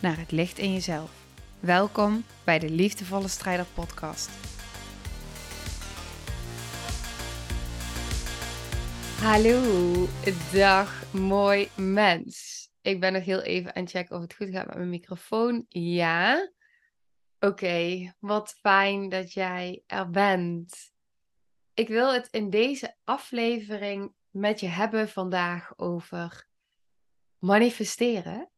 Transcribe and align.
naar 0.00 0.18
het 0.18 0.30
licht 0.30 0.58
in 0.58 0.72
jezelf. 0.72 1.10
Welkom 1.60 2.24
bij 2.44 2.58
de 2.58 2.70
Liefdevolle 2.70 3.28
Strijder 3.28 3.66
Podcast. 3.74 4.30
Hallo, 9.20 10.06
dag 10.52 11.12
mooi 11.12 11.68
mens. 11.76 12.68
Ik 12.80 13.00
ben 13.00 13.12
nog 13.12 13.24
heel 13.24 13.42
even 13.42 13.74
aan 13.74 13.82
het 13.82 13.90
checken 13.90 14.16
of 14.16 14.22
het 14.22 14.34
goed 14.34 14.48
gaat 14.50 14.66
met 14.66 14.76
mijn 14.76 14.90
microfoon. 14.90 15.64
Ja. 15.68 16.50
Oké, 17.40 18.12
wat 18.18 18.54
fijn 18.60 19.08
dat 19.08 19.32
jij 19.32 19.82
er 19.86 20.10
bent. 20.10 20.92
Ik 21.74 21.88
wil 21.88 22.12
het 22.12 22.28
in 22.30 22.50
deze 22.50 22.96
aflevering 23.04 24.12
met 24.30 24.60
je 24.60 24.68
hebben 24.68 25.08
vandaag 25.08 25.72
over 25.76 26.48
manifesteren 27.38 28.50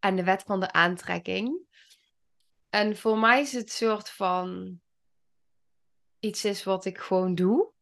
en 0.00 0.16
de 0.16 0.24
wet 0.24 0.42
van 0.42 0.60
de 0.60 0.72
aantrekking. 0.72 1.66
En 2.70 2.96
voor 2.96 3.18
mij 3.18 3.40
is 3.40 3.52
het 3.52 3.70
soort 3.70 4.10
van 4.10 4.78
iets 6.18 6.44
is 6.44 6.64
wat 6.64 6.84
ik 6.84 6.98
gewoon 6.98 7.34
doe. 7.34 7.72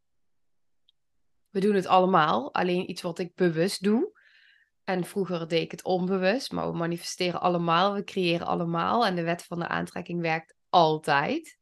We 1.50 1.60
doen 1.60 1.74
het 1.74 1.86
allemaal, 1.86 2.54
alleen 2.54 2.90
iets 2.90 3.02
wat 3.02 3.18
ik 3.18 3.34
bewust 3.34 3.82
doe. 3.82 4.14
En 4.84 5.04
vroeger 5.04 5.48
deed 5.48 5.62
ik 5.62 5.70
het 5.70 5.84
onbewust, 5.84 6.52
maar 6.52 6.70
we 6.70 6.76
manifesteren 6.76 7.40
allemaal, 7.40 7.94
we 7.94 8.04
creëren 8.04 8.46
allemaal. 8.46 9.06
En 9.06 9.14
de 9.14 9.22
wet 9.22 9.44
van 9.44 9.58
de 9.58 9.68
aantrekking 9.68 10.20
werkt 10.20 10.54
altijd. 10.68 11.58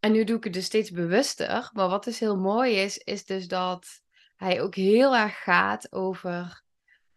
En 0.00 0.12
nu 0.12 0.24
doe 0.24 0.36
ik 0.36 0.44
het 0.44 0.52
dus 0.52 0.64
steeds 0.64 0.90
bewuster. 0.90 1.70
Maar 1.72 1.88
wat 1.88 2.04
dus 2.04 2.18
heel 2.18 2.36
mooi 2.36 2.74
is, 2.74 2.98
is 2.98 3.24
dus 3.24 3.48
dat 3.48 4.02
hij 4.36 4.62
ook 4.62 4.74
heel 4.74 5.16
erg 5.16 5.42
gaat 5.42 5.92
over 5.92 6.64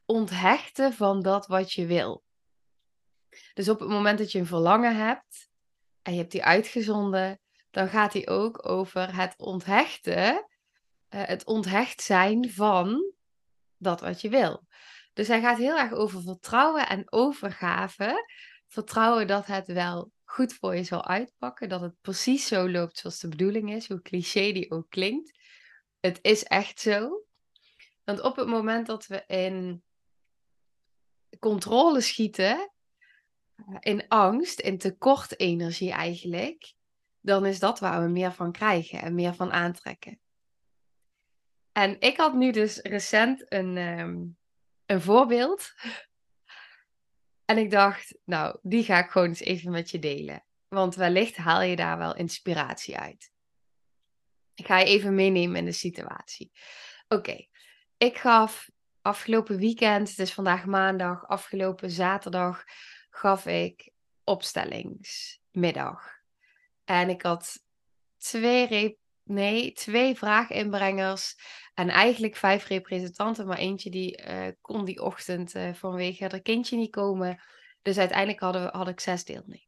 onthechten 0.09 0.93
van 0.93 1.21
dat 1.21 1.47
wat 1.47 1.73
je 1.73 1.85
wil. 1.85 2.23
Dus 3.53 3.69
op 3.69 3.79
het 3.79 3.89
moment 3.89 4.17
dat 4.17 4.31
je 4.31 4.39
een 4.39 4.45
verlangen 4.45 4.95
hebt 4.95 5.49
en 6.01 6.13
je 6.13 6.19
hebt 6.19 6.31
die 6.31 6.43
uitgezonden, 6.43 7.39
dan 7.71 7.87
gaat 7.87 8.13
hij 8.13 8.27
ook 8.27 8.69
over 8.69 9.15
het 9.15 9.33
onthechten, 9.37 10.33
uh, 10.33 11.23
het 11.25 11.45
onthecht 11.45 12.01
zijn 12.01 12.51
van 12.51 13.13
dat 13.77 14.01
wat 14.01 14.21
je 14.21 14.29
wil. 14.29 14.67
Dus 15.13 15.27
hij 15.27 15.41
gaat 15.41 15.57
heel 15.57 15.77
erg 15.77 15.91
over 15.91 16.21
vertrouwen 16.21 16.87
en 16.87 17.11
overgave. 17.11 18.27
Vertrouwen 18.67 19.27
dat 19.27 19.45
het 19.45 19.67
wel 19.67 20.11
goed 20.23 20.53
voor 20.53 20.75
je 20.75 20.83
zal 20.83 21.05
uitpakken, 21.05 21.69
dat 21.69 21.81
het 21.81 22.01
precies 22.01 22.47
zo 22.47 22.69
loopt 22.69 22.97
zoals 22.97 23.19
de 23.19 23.27
bedoeling 23.27 23.73
is, 23.73 23.87
hoe 23.87 24.01
cliché 24.01 24.51
die 24.51 24.71
ook 24.71 24.89
klinkt. 24.89 25.37
Het 25.99 26.19
is 26.21 26.43
echt 26.43 26.79
zo. 26.79 27.23
Want 28.03 28.21
op 28.21 28.35
het 28.35 28.47
moment 28.47 28.87
dat 28.87 29.07
we 29.07 29.23
in 29.27 29.83
controle 31.39 32.01
schieten, 32.01 32.71
in 33.79 34.07
angst, 34.07 34.59
in 34.59 34.77
tekort 34.77 35.39
energie 35.39 35.91
eigenlijk, 35.91 36.73
dan 37.19 37.45
is 37.45 37.59
dat 37.59 37.79
waar 37.79 38.01
we 38.01 38.09
meer 38.09 38.31
van 38.31 38.51
krijgen 38.51 39.01
en 39.01 39.15
meer 39.15 39.33
van 39.33 39.51
aantrekken. 39.51 40.19
En 41.71 41.95
ik 41.99 42.17
had 42.17 42.33
nu 42.33 42.51
dus 42.51 42.77
recent 42.77 43.51
een, 43.53 43.77
ehm, 43.77 44.25
een 44.85 45.01
voorbeeld. 45.01 45.73
En 47.45 47.57
ik 47.57 47.71
dacht, 47.71 48.17
nou, 48.25 48.59
die 48.61 48.83
ga 48.83 49.03
ik 49.03 49.09
gewoon 49.09 49.27
eens 49.27 49.39
even 49.39 49.71
met 49.71 49.89
je 49.89 49.99
delen. 49.99 50.43
Want 50.67 50.95
wellicht 50.95 51.35
haal 51.35 51.61
je 51.61 51.75
daar 51.75 51.97
wel 51.97 52.15
inspiratie 52.15 52.97
uit. 52.97 53.31
Ik 54.53 54.65
ga 54.65 54.77
je 54.77 54.85
even 54.85 55.15
meenemen 55.15 55.55
in 55.55 55.65
de 55.65 55.71
situatie. 55.71 56.51
Oké, 57.07 57.47
ik 57.97 58.17
gaf 58.17 58.69
afgelopen 59.01 59.57
weekend, 59.57 60.09
het 60.09 60.19
is 60.19 60.33
vandaag 60.33 60.65
maandag, 60.65 61.27
afgelopen 61.27 61.91
zaterdag 61.91 62.63
gaf 63.09 63.45
ik 63.45 63.91
opstellingsmiddag. 64.23 66.17
En 66.85 67.09
ik 67.09 67.21
had 67.21 67.63
twee, 68.17 68.99
nee, 69.23 69.71
twee 69.71 70.15
vraaginbrengers 70.15 71.35
en 71.73 71.89
eigenlijk 71.89 72.35
vijf 72.35 72.67
representanten, 72.67 73.47
maar 73.47 73.57
eentje 73.57 73.89
die 73.89 74.27
uh, 74.27 74.47
kon 74.61 74.85
die 74.85 75.01
ochtend 75.01 75.55
uh, 75.55 75.73
vanwege 75.73 76.27
haar 76.29 76.41
kindje 76.41 76.77
niet 76.77 76.91
komen. 76.91 77.41
Dus 77.81 77.97
uiteindelijk 77.97 78.39
hadden 78.39 78.63
we, 78.63 78.77
had 78.77 78.87
ik 78.87 78.99
zes 78.99 79.25
deelnemers. 79.25 79.67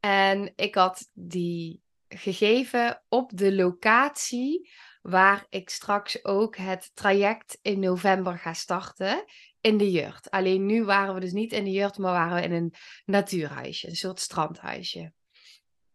En 0.00 0.52
ik 0.56 0.74
had 0.74 1.10
die 1.12 1.82
gegeven 2.08 3.02
op 3.08 3.30
de 3.34 3.54
locatie 3.54 4.70
waar 5.08 5.46
ik 5.48 5.70
straks 5.70 6.24
ook 6.24 6.56
het 6.56 6.90
traject 6.94 7.58
in 7.62 7.80
november 7.80 8.38
ga 8.38 8.52
starten 8.52 9.24
in 9.60 9.76
de 9.76 9.90
jurt. 9.90 10.30
Alleen 10.30 10.66
nu 10.66 10.84
waren 10.84 11.14
we 11.14 11.20
dus 11.20 11.32
niet 11.32 11.52
in 11.52 11.64
de 11.64 11.70
jurt, 11.70 11.98
maar 11.98 12.12
waren 12.12 12.34
we 12.34 12.42
in 12.42 12.52
een 12.52 12.74
natuurhuisje, 13.04 13.88
een 13.88 13.96
soort 13.96 14.20
strandhuisje. 14.20 15.12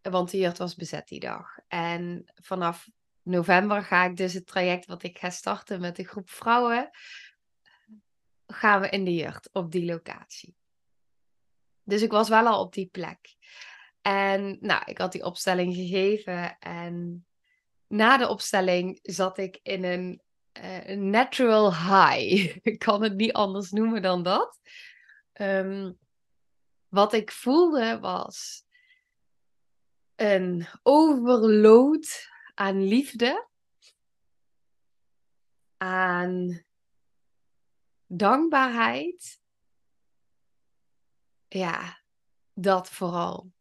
Want 0.01 0.31
de 0.31 0.37
jurt 0.37 0.57
was 0.57 0.75
bezet 0.75 1.07
die 1.07 1.19
dag. 1.19 1.57
En 1.67 2.31
vanaf 2.33 2.89
november 3.21 3.83
ga 3.83 4.05
ik 4.05 4.17
dus 4.17 4.33
het 4.33 4.47
traject 4.47 4.85
wat 4.85 5.03
ik 5.03 5.17
ga 5.17 5.29
starten 5.29 5.81
met 5.81 5.99
een 5.99 6.05
groep 6.05 6.29
vrouwen, 6.29 6.89
gaan 8.47 8.81
we 8.81 8.89
in 8.89 9.03
de 9.03 9.13
jurt 9.13 9.49
op 9.51 9.71
die 9.71 9.85
locatie. 9.85 10.55
Dus 11.83 12.01
ik 12.01 12.11
was 12.11 12.29
wel 12.29 12.47
al 12.47 12.61
op 12.61 12.73
die 12.73 12.89
plek. 12.91 13.35
En 14.01 14.57
nou, 14.61 14.81
ik 14.85 14.97
had 14.97 15.11
die 15.11 15.25
opstelling 15.25 15.75
gegeven 15.75 16.57
en 16.59 17.25
na 17.93 18.17
de 18.17 18.27
opstelling 18.27 18.99
zat 19.01 19.37
ik 19.37 19.59
in 19.63 19.83
een 19.83 20.21
uh, 20.63 20.97
natural 20.97 21.73
high. 21.73 22.57
ik 22.71 22.79
kan 22.79 23.03
het 23.03 23.15
niet 23.15 23.33
anders 23.33 23.71
noemen 23.71 24.01
dan 24.01 24.23
dat. 24.23 24.59
Ehm, 25.33 25.91
wat 26.87 27.13
ik 27.13 27.31
voelde 27.31 27.99
was 27.99 28.63
een 30.15 30.67
overload 30.83 32.29
aan 32.53 32.83
liefde, 32.87 33.47
aan 35.77 36.63
dankbaarheid. 38.07 39.41
Ja, 41.47 42.01
dat 42.53 42.89
vooral 42.89 43.51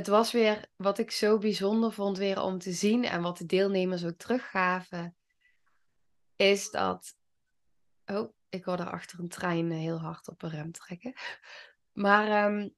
het 0.00 0.08
was 0.08 0.32
weer 0.32 0.66
wat 0.76 0.98
ik 0.98 1.10
zo 1.10 1.38
bijzonder 1.38 1.92
vond 1.92 2.18
weer 2.18 2.42
om 2.42 2.58
te 2.58 2.72
zien 2.72 3.04
en 3.04 3.22
wat 3.22 3.38
de 3.38 3.46
deelnemers 3.46 4.04
ook 4.04 4.16
teruggaven, 4.16 5.16
is 6.36 6.70
dat. 6.70 7.16
Oh, 8.06 8.32
ik 8.48 8.64
hoorde 8.64 8.84
achter 8.84 9.18
een 9.18 9.28
trein 9.28 9.70
heel 9.70 9.98
hard 9.98 10.28
op 10.28 10.42
een 10.42 10.50
rem 10.50 10.72
trekken. 10.72 11.12
Maar 11.92 12.28
ehm, 12.28 12.68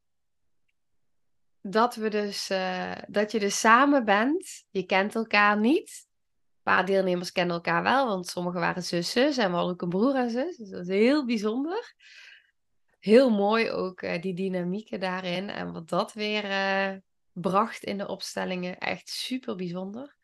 dat 1.61 1.94
we 1.94 2.09
dus, 2.09 2.50
uh, 2.50 2.93
dat 3.09 3.32
je 3.32 3.41
dus 3.41 3.61
samen 3.61 4.05
bent, 4.05 4.65
je 4.71 4.87
kent 4.87 5.15
elkaar 5.15 5.59
niet. 5.59 6.06
Een 6.09 6.72
paar 6.72 6.87
deelnemers 6.87 7.32
kennen 7.32 7.55
elkaar 7.55 7.82
wel, 7.82 8.06
want 8.06 8.27
sommigen 8.27 8.61
waren 8.61 8.82
zussen 8.82 9.27
en 9.27 9.50
we 9.50 9.56
hadden 9.56 9.72
ook 9.72 9.82
een 9.82 9.88
broer 9.88 10.15
en 10.15 10.31
zus. 10.31 10.56
Dus 10.56 10.69
dat 10.69 10.81
is 10.81 10.88
heel 10.88 11.26
bijzonder. 11.26 11.94
Heel 12.99 13.31
mooi 13.31 13.70
ook 13.70 14.02
uh, 14.02 14.20
die 14.20 14.35
dynamieken 14.35 15.00
daarin 15.00 15.50
en 15.50 15.73
wat 15.73 15.88
dat 15.88 16.12
weer 16.12 16.44
bracht 17.32 17.84
in 17.84 17.99
de 17.99 18.08
opstellingen. 18.08 18.79
Echt 18.79 19.08
super 19.08 19.56
bijzonder. 19.56 20.17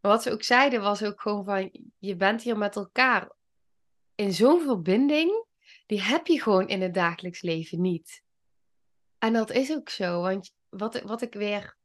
Maar 0.00 0.12
wat 0.12 0.22
ze 0.22 0.32
ook 0.32 0.42
zeiden 0.42 0.80
was 0.80 1.02
ook 1.02 1.20
gewoon 1.20 1.44
van, 1.44 1.70
je 1.98 2.16
bent 2.16 2.42
hier 2.42 2.58
met 2.58 2.76
elkaar 2.76 3.30
in 4.14 4.32
zo'n 4.32 4.60
verbinding, 4.60 5.44
die 5.86 6.02
heb 6.02 6.26
je 6.26 6.42
gewoon 6.42 6.68
in 6.68 6.82
het 6.82 6.94
dagelijks 6.94 7.42
leven 7.42 7.80
niet. 7.80 8.22
En 9.18 9.32
dat 9.32 9.50
is 9.50 9.72
ook 9.72 9.88
zo, 9.88 10.20
want 10.20 10.54
wat, 10.68 11.00
wat 11.00 11.22
ik 11.22 11.34
weer... 11.34 11.78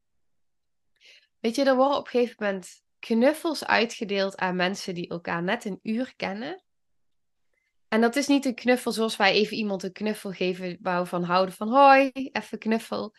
Weet 1.40 1.56
je, 1.56 1.64
er 1.64 1.76
worden 1.76 1.98
op 1.98 2.06
een 2.06 2.12
gegeven 2.12 2.36
moment 2.40 2.84
knuffels 3.00 3.66
uitgedeeld 3.66 4.38
aan 4.38 4.56
mensen 4.56 4.96
die 4.96 5.10
elkaar 5.10 5.44
net 5.44 5.66
een 5.66 5.80
uur 5.82 6.14
kennen. 6.16 6.64
En 7.88 8.02
dat 8.02 8.16
is 8.16 8.28
niet 8.28 8.46
een 8.46 8.56
knuffel 8.56 8.92
zoals 8.92 9.16
wij 9.16 9.32
even 9.32 9.58
iemand 9.58 9.84
een 9.84 9.92
knuffel 9.92 10.32
geven 10.32 10.78
waar 10.82 11.06
van 11.06 11.24
houden 11.24 11.56
van 11.56 11.70
hoi, 11.70 12.12
even 12.14 12.58
knuffel. 12.58 13.16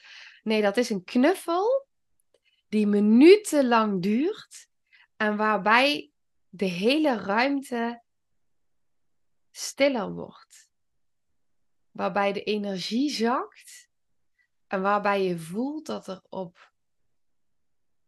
Nee, 0.46 0.62
dat 0.62 0.76
is 0.76 0.90
een 0.90 1.04
knuffel 1.04 1.88
die 2.69 2.87
minutenlang 2.87 4.02
duurt 4.02 4.69
en 5.16 5.37
waarbij 5.37 6.10
de 6.48 6.64
hele 6.64 7.16
ruimte 7.19 8.02
stiller 9.50 10.12
wordt. 10.12 10.70
waarbij 11.90 12.32
de 12.32 12.43
energie 12.43 13.10
zakt 13.10 13.88
en 14.66 14.82
waarbij 14.82 15.22
je 15.22 15.38
voelt 15.38 15.87
dat 15.87 16.06
er 16.06 16.22
op 16.28 16.72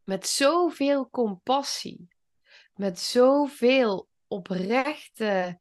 met 0.05 0.27
zoveel 0.27 1.11
compassie, 1.11 2.09
met 2.75 2.99
zoveel 2.99 4.09
oprechte 4.27 5.61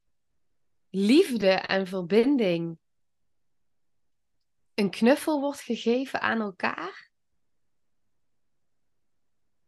liefde 0.90 1.52
en 1.52 1.88
verbinding 1.88 2.80
een 4.78 4.90
knuffel 4.90 5.40
wordt 5.40 5.62
gegeven 5.62 6.22
aan 6.22 6.42
elkaar. 6.42 7.10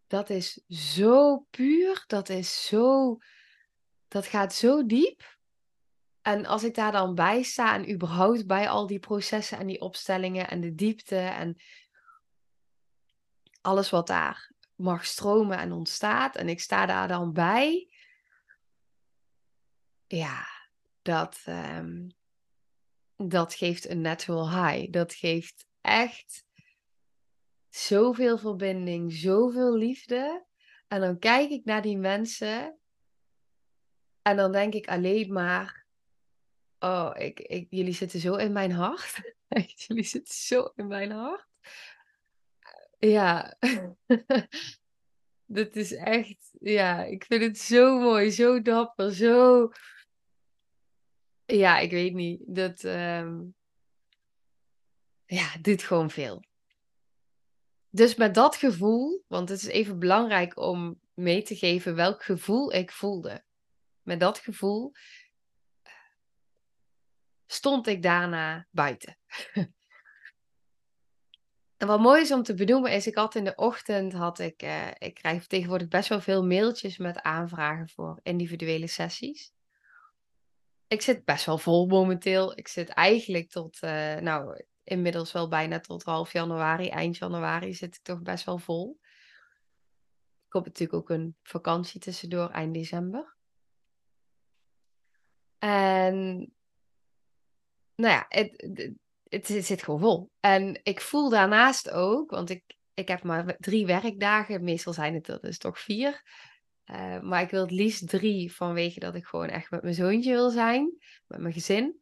Dat 0.07 0.29
is 0.29 0.53
zo 0.67 1.37
puur, 1.49 2.03
dat 2.07 2.29
is 2.29 2.65
zo, 2.65 3.17
dat 4.07 4.25
gaat 4.25 4.53
zo 4.53 4.85
diep. 4.85 5.37
En 6.21 6.45
als 6.45 6.63
ik 6.63 6.75
daar 6.75 6.91
dan 6.91 7.15
bij 7.15 7.43
sta 7.43 7.73
en 7.73 7.91
überhaupt 7.91 8.47
bij 8.47 8.69
al 8.69 8.87
die 8.87 8.99
processen 8.99 9.57
en 9.57 9.67
die 9.67 9.81
opstellingen 9.81 10.49
en 10.49 10.61
de 10.61 10.75
diepte 10.75 11.17
en 11.17 11.61
alles 13.61 13.89
wat 13.89 14.07
daar 14.07 14.51
mag 14.75 15.05
stromen 15.05 15.57
en 15.57 15.71
ontstaat 15.71 16.35
en 16.35 16.49
ik 16.49 16.59
sta 16.59 16.85
daar 16.85 17.07
dan 17.07 17.33
bij, 17.33 17.89
ja, 20.07 20.47
dat, 21.01 21.43
um, 21.47 22.17
dat 23.27 23.53
geeft 23.53 23.89
een 23.89 24.01
natural 24.01 24.49
high. 24.49 24.91
Dat 24.91 25.13
geeft 25.13 25.67
echt 25.81 26.45
zoveel 27.69 28.37
verbinding, 28.37 29.13
zoveel 29.13 29.77
liefde. 29.77 30.45
En 30.87 31.01
dan 31.01 31.19
kijk 31.19 31.49
ik 31.49 31.65
naar 31.65 31.81
die 31.81 31.97
mensen 31.97 32.79
en 34.21 34.35
dan 34.35 34.51
denk 34.51 34.73
ik 34.73 34.87
alleen 34.87 35.33
maar, 35.33 35.85
oh, 36.79 37.11
ik, 37.17 37.39
ik, 37.39 37.67
jullie 37.69 37.93
zitten 37.93 38.19
zo 38.19 38.35
in 38.35 38.51
mijn 38.51 38.71
hart. 38.71 39.35
jullie 39.87 40.03
zitten 40.03 40.33
zo 40.33 40.71
in 40.75 40.87
mijn 40.87 41.11
hart. 41.11 41.47
Ja, 42.99 43.57
dat 45.45 45.75
is 45.75 45.93
echt, 45.93 46.51
ja, 46.59 47.03
ik 47.03 47.25
vind 47.25 47.43
het 47.43 47.57
zo 47.57 47.99
mooi, 47.99 48.31
zo 48.31 48.61
dapper, 48.61 49.13
zo 49.13 49.71
ja, 51.57 51.79
ik 51.79 51.91
weet 51.91 52.13
niet. 52.13 52.41
Dat 52.45 52.83
um... 52.83 53.55
ja, 55.25 55.55
doet 55.61 55.83
gewoon 55.83 56.09
veel. 56.09 56.43
Dus 57.89 58.15
met 58.15 58.33
dat 58.33 58.55
gevoel, 58.55 59.23
want 59.27 59.49
het 59.49 59.61
is 59.61 59.67
even 59.67 59.99
belangrijk 59.99 60.57
om 60.57 60.99
mee 61.13 61.41
te 61.41 61.55
geven 61.55 61.95
welk 61.95 62.23
gevoel 62.23 62.73
ik 62.73 62.91
voelde. 62.91 63.43
Met 64.01 64.19
dat 64.19 64.39
gevoel 64.39 64.91
stond 67.45 67.87
ik 67.87 68.01
daarna 68.01 68.67
buiten. 68.71 69.17
en 71.77 71.87
wat 71.87 71.99
mooi 71.99 72.21
is 72.21 72.31
om 72.31 72.43
te 72.43 72.53
benoemen 72.53 72.91
is, 72.91 73.07
ik 73.07 73.15
had 73.15 73.35
in 73.35 73.43
de 73.43 73.55
ochtend, 73.55 74.13
had 74.13 74.39
ik, 74.39 74.63
uh, 74.63 74.87
ik 74.97 75.13
krijg 75.13 75.47
tegenwoordig 75.47 75.87
best 75.87 76.09
wel 76.09 76.21
veel 76.21 76.45
mailtjes 76.45 76.97
met 76.97 77.21
aanvragen 77.21 77.89
voor 77.89 78.19
individuele 78.23 78.87
sessies 78.87 79.53
ik 80.89 81.01
zit 81.01 81.25
best 81.25 81.45
wel 81.45 81.57
vol 81.57 81.87
momenteel. 81.87 82.57
Ik 82.57 82.67
zit 82.67 82.89
eigenlijk 82.89 83.49
tot, 83.49 83.83
uh, 83.83 84.15
nou, 84.15 84.63
inmiddels 84.83 85.31
wel 85.31 85.47
bijna 85.47 85.79
tot 85.79 86.03
half 86.03 86.33
januari, 86.33 86.89
eind 86.89 87.17
januari 87.17 87.73
zit 87.73 87.95
ik 87.95 88.01
toch 88.01 88.21
best 88.21 88.45
wel 88.45 88.57
vol. 88.57 88.97
Ik 90.47 90.53
heb 90.53 90.65
natuurlijk 90.65 90.99
ook 90.99 91.09
een 91.09 91.35
vakantie 91.43 91.99
tussendoor, 91.99 92.49
eind 92.49 92.73
december. 92.73 93.35
En, 95.57 96.37
nou 97.95 98.13
ja, 98.13 98.25
het, 98.27 98.67
het, 99.23 99.47
het, 99.47 99.65
zit 99.65 99.83
gewoon 99.83 99.99
vol. 99.99 100.31
En 100.39 100.79
ik 100.83 101.01
voel 101.01 101.29
daarnaast 101.29 101.89
ook, 101.89 102.31
want 102.31 102.49
ik, 102.49 102.63
ik 102.93 103.07
heb 103.07 103.23
maar 103.23 103.55
drie 103.59 103.85
werkdagen, 103.85 104.63
meestal 104.63 104.93
zijn 104.93 105.13
het 105.13 105.27
er 105.27 105.39
dus 105.41 105.57
toch 105.57 105.79
vier. 105.79 106.23
Uh, 106.91 107.19
maar 107.19 107.41
ik 107.41 107.49
wil 107.49 107.61
het 107.61 107.71
liefst 107.71 108.09
drie 108.09 108.53
vanwege 108.53 108.99
dat 108.99 109.15
ik 109.15 109.25
gewoon 109.25 109.47
echt 109.47 109.71
met 109.71 109.81
mijn 109.81 109.93
zoontje 109.93 110.31
wil 110.31 110.49
zijn, 110.49 110.97
met 111.27 111.39
mijn 111.39 111.53
gezin. 111.53 111.99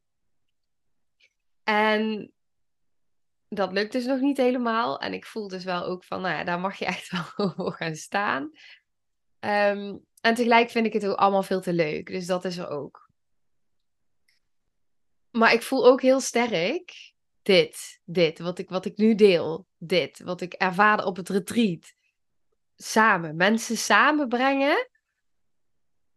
En 1.63 2.31
dat 3.47 3.71
lukt 3.71 3.91
dus 3.91 4.05
nog 4.05 4.19
niet 4.19 4.37
helemaal. 4.37 4.99
En 4.99 5.13
ik 5.13 5.25
voel 5.25 5.47
dus 5.47 5.63
wel 5.63 5.83
ook 5.83 6.03
van, 6.03 6.21
nou 6.21 6.35
ja, 6.35 6.43
daar 6.43 6.59
mag 6.59 6.77
je 6.77 6.85
echt 6.85 7.11
wel 7.37 7.51
voor 7.51 7.73
gaan 7.73 7.95
staan. 7.95 8.43
Um, 9.39 10.05
en 10.21 10.35
tegelijk 10.35 10.69
vind 10.69 10.85
ik 10.85 10.93
het 10.93 11.05
ook 11.05 11.17
allemaal 11.17 11.43
veel 11.43 11.61
te 11.61 11.73
leuk. 11.73 12.07
Dus 12.07 12.25
dat 12.25 12.45
is 12.45 12.57
er 12.57 12.69
ook. 12.69 13.09
Maar 15.29 15.53
ik 15.53 15.61
voel 15.61 15.85
ook 15.85 16.01
heel 16.01 16.19
sterk 16.19 17.13
dit, 17.41 18.01
dit, 18.03 18.39
wat 18.39 18.59
ik, 18.59 18.69
wat 18.69 18.85
ik 18.85 18.97
nu 18.97 19.15
deel. 19.15 19.67
Dit, 19.77 20.19
wat 20.19 20.41
ik 20.41 20.53
ervaarde 20.53 21.05
op 21.05 21.15
het 21.15 21.29
retreat 21.29 21.95
samen. 22.77 23.35
Mensen 23.35 23.77
samenbrengen. 23.77 24.89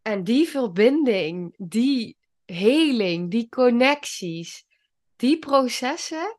En 0.03 0.25
die 0.25 0.49
verbinding, 0.49 1.55
die 1.57 2.17
heling, 2.45 3.31
die 3.31 3.49
connecties, 3.49 4.65
die 5.17 5.39
processen, 5.39 6.39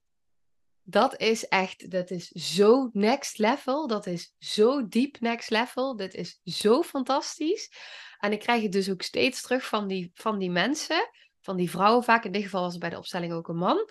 dat 0.83 1.19
is 1.19 1.47
echt, 1.47 1.91
dat 1.91 2.09
is 2.09 2.27
zo 2.27 2.89
next 2.93 3.37
level. 3.37 3.87
Dat 3.87 4.05
is 4.05 4.35
zo 4.39 4.87
diep 4.87 5.19
next 5.19 5.49
level. 5.49 5.95
Dit 5.95 6.13
is 6.13 6.39
zo 6.43 6.83
fantastisch. 6.83 7.71
En 8.19 8.31
ik 8.31 8.39
krijg 8.39 8.61
het 8.61 8.71
dus 8.71 8.89
ook 8.89 9.01
steeds 9.01 9.41
terug 9.41 9.65
van 9.65 9.87
die, 9.87 10.11
van 10.13 10.39
die 10.39 10.51
mensen, 10.51 11.09
van 11.41 11.57
die 11.57 11.69
vrouwen 11.69 12.03
vaak. 12.03 12.25
In 12.25 12.31
dit 12.31 12.43
geval 12.43 12.61
was 12.61 12.71
het 12.71 12.81
bij 12.81 12.89
de 12.89 12.97
opstelling 12.97 13.33
ook 13.33 13.47
een 13.47 13.57
man. 13.57 13.89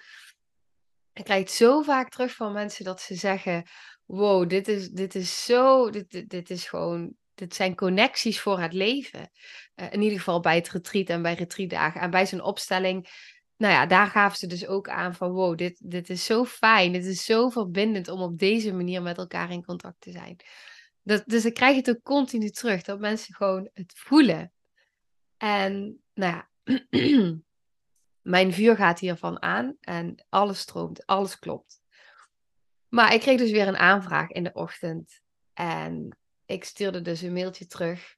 Ik 1.13 1.25
krijg 1.25 1.41
het 1.41 1.51
zo 1.51 1.83
vaak 1.83 2.09
terug 2.09 2.35
van 2.35 2.53
mensen 2.53 2.85
dat 2.85 3.01
ze 3.01 3.15
zeggen: 3.15 3.65
wow, 4.05 4.49
dit 4.49 4.69
is, 4.69 4.89
dit 4.89 5.15
is 5.15 5.45
zo, 5.45 5.91
dit, 5.91 6.31
dit, 6.31 6.51
is 6.51 6.67
gewoon, 6.67 7.15
dit 7.35 7.55
zijn 7.55 7.75
connecties 7.75 8.41
voor 8.41 8.61
het 8.61 8.73
leven. 8.73 9.31
Uh, 9.77 9.93
in 9.93 10.03
ieder 10.03 10.19
geval 10.19 10.41
bij 10.41 10.57
het 10.57 10.69
retreat 10.69 11.09
en 11.09 11.23
bij 11.23 11.35
retreatdagen. 11.35 12.01
En 12.01 12.11
bij 12.11 12.27
zo'n 12.27 12.43
opstelling, 12.43 13.09
nou 13.57 13.73
ja, 13.73 13.87
daar 13.87 14.07
gaven 14.07 14.39
ze 14.39 14.47
dus 14.47 14.67
ook 14.67 14.89
aan 14.89 15.15
van, 15.15 15.31
wow, 15.31 15.59
dit, 15.59 15.91
dit 15.91 16.11
is 16.11 16.25
zo 16.25 16.45
fijn, 16.45 16.93
dit 16.93 17.05
is 17.05 17.25
zo 17.25 17.49
verbindend 17.49 18.09
om 18.09 18.21
op 18.21 18.39
deze 18.39 18.73
manier 18.73 19.03
met 19.03 19.19
elkaar 19.19 19.51
in 19.51 19.65
contact 19.65 20.01
te 20.01 20.11
zijn. 20.11 20.37
Dat, 21.03 21.23
dus 21.27 21.45
ik 21.45 21.55
krijg 21.55 21.77
het 21.77 21.91
ook 21.91 22.03
continu 22.03 22.51
terug, 22.51 22.83
dat 22.83 23.01
mensen 23.01 23.35
gewoon 23.35 23.71
het 23.73 23.93
voelen. 23.97 24.53
En, 25.37 26.03
nou 26.15 26.33
ja, 26.33 26.49
mijn 28.23 28.53
vuur 28.53 28.77
gaat 28.77 28.99
hiervan 28.99 29.43
aan 29.43 29.77
en 29.81 30.25
alles 30.29 30.59
stroomt, 30.59 31.07
alles 31.07 31.39
klopt. 31.39 31.83
Maar 32.89 33.15
ik 33.15 33.21
kreeg 33.21 33.39
dus 33.39 33.51
weer 33.51 33.69
een 33.69 33.77
aanvraag 33.77 34.29
in 34.29 34.45
de 34.45 34.53
ochtend. 34.53 35.21
En 35.55 36.19
ik 36.47 36.65
stuurde 36.65 37.01
dus 37.01 37.21
een 37.21 37.33
mailtje 37.33 37.67
terug. 37.67 38.17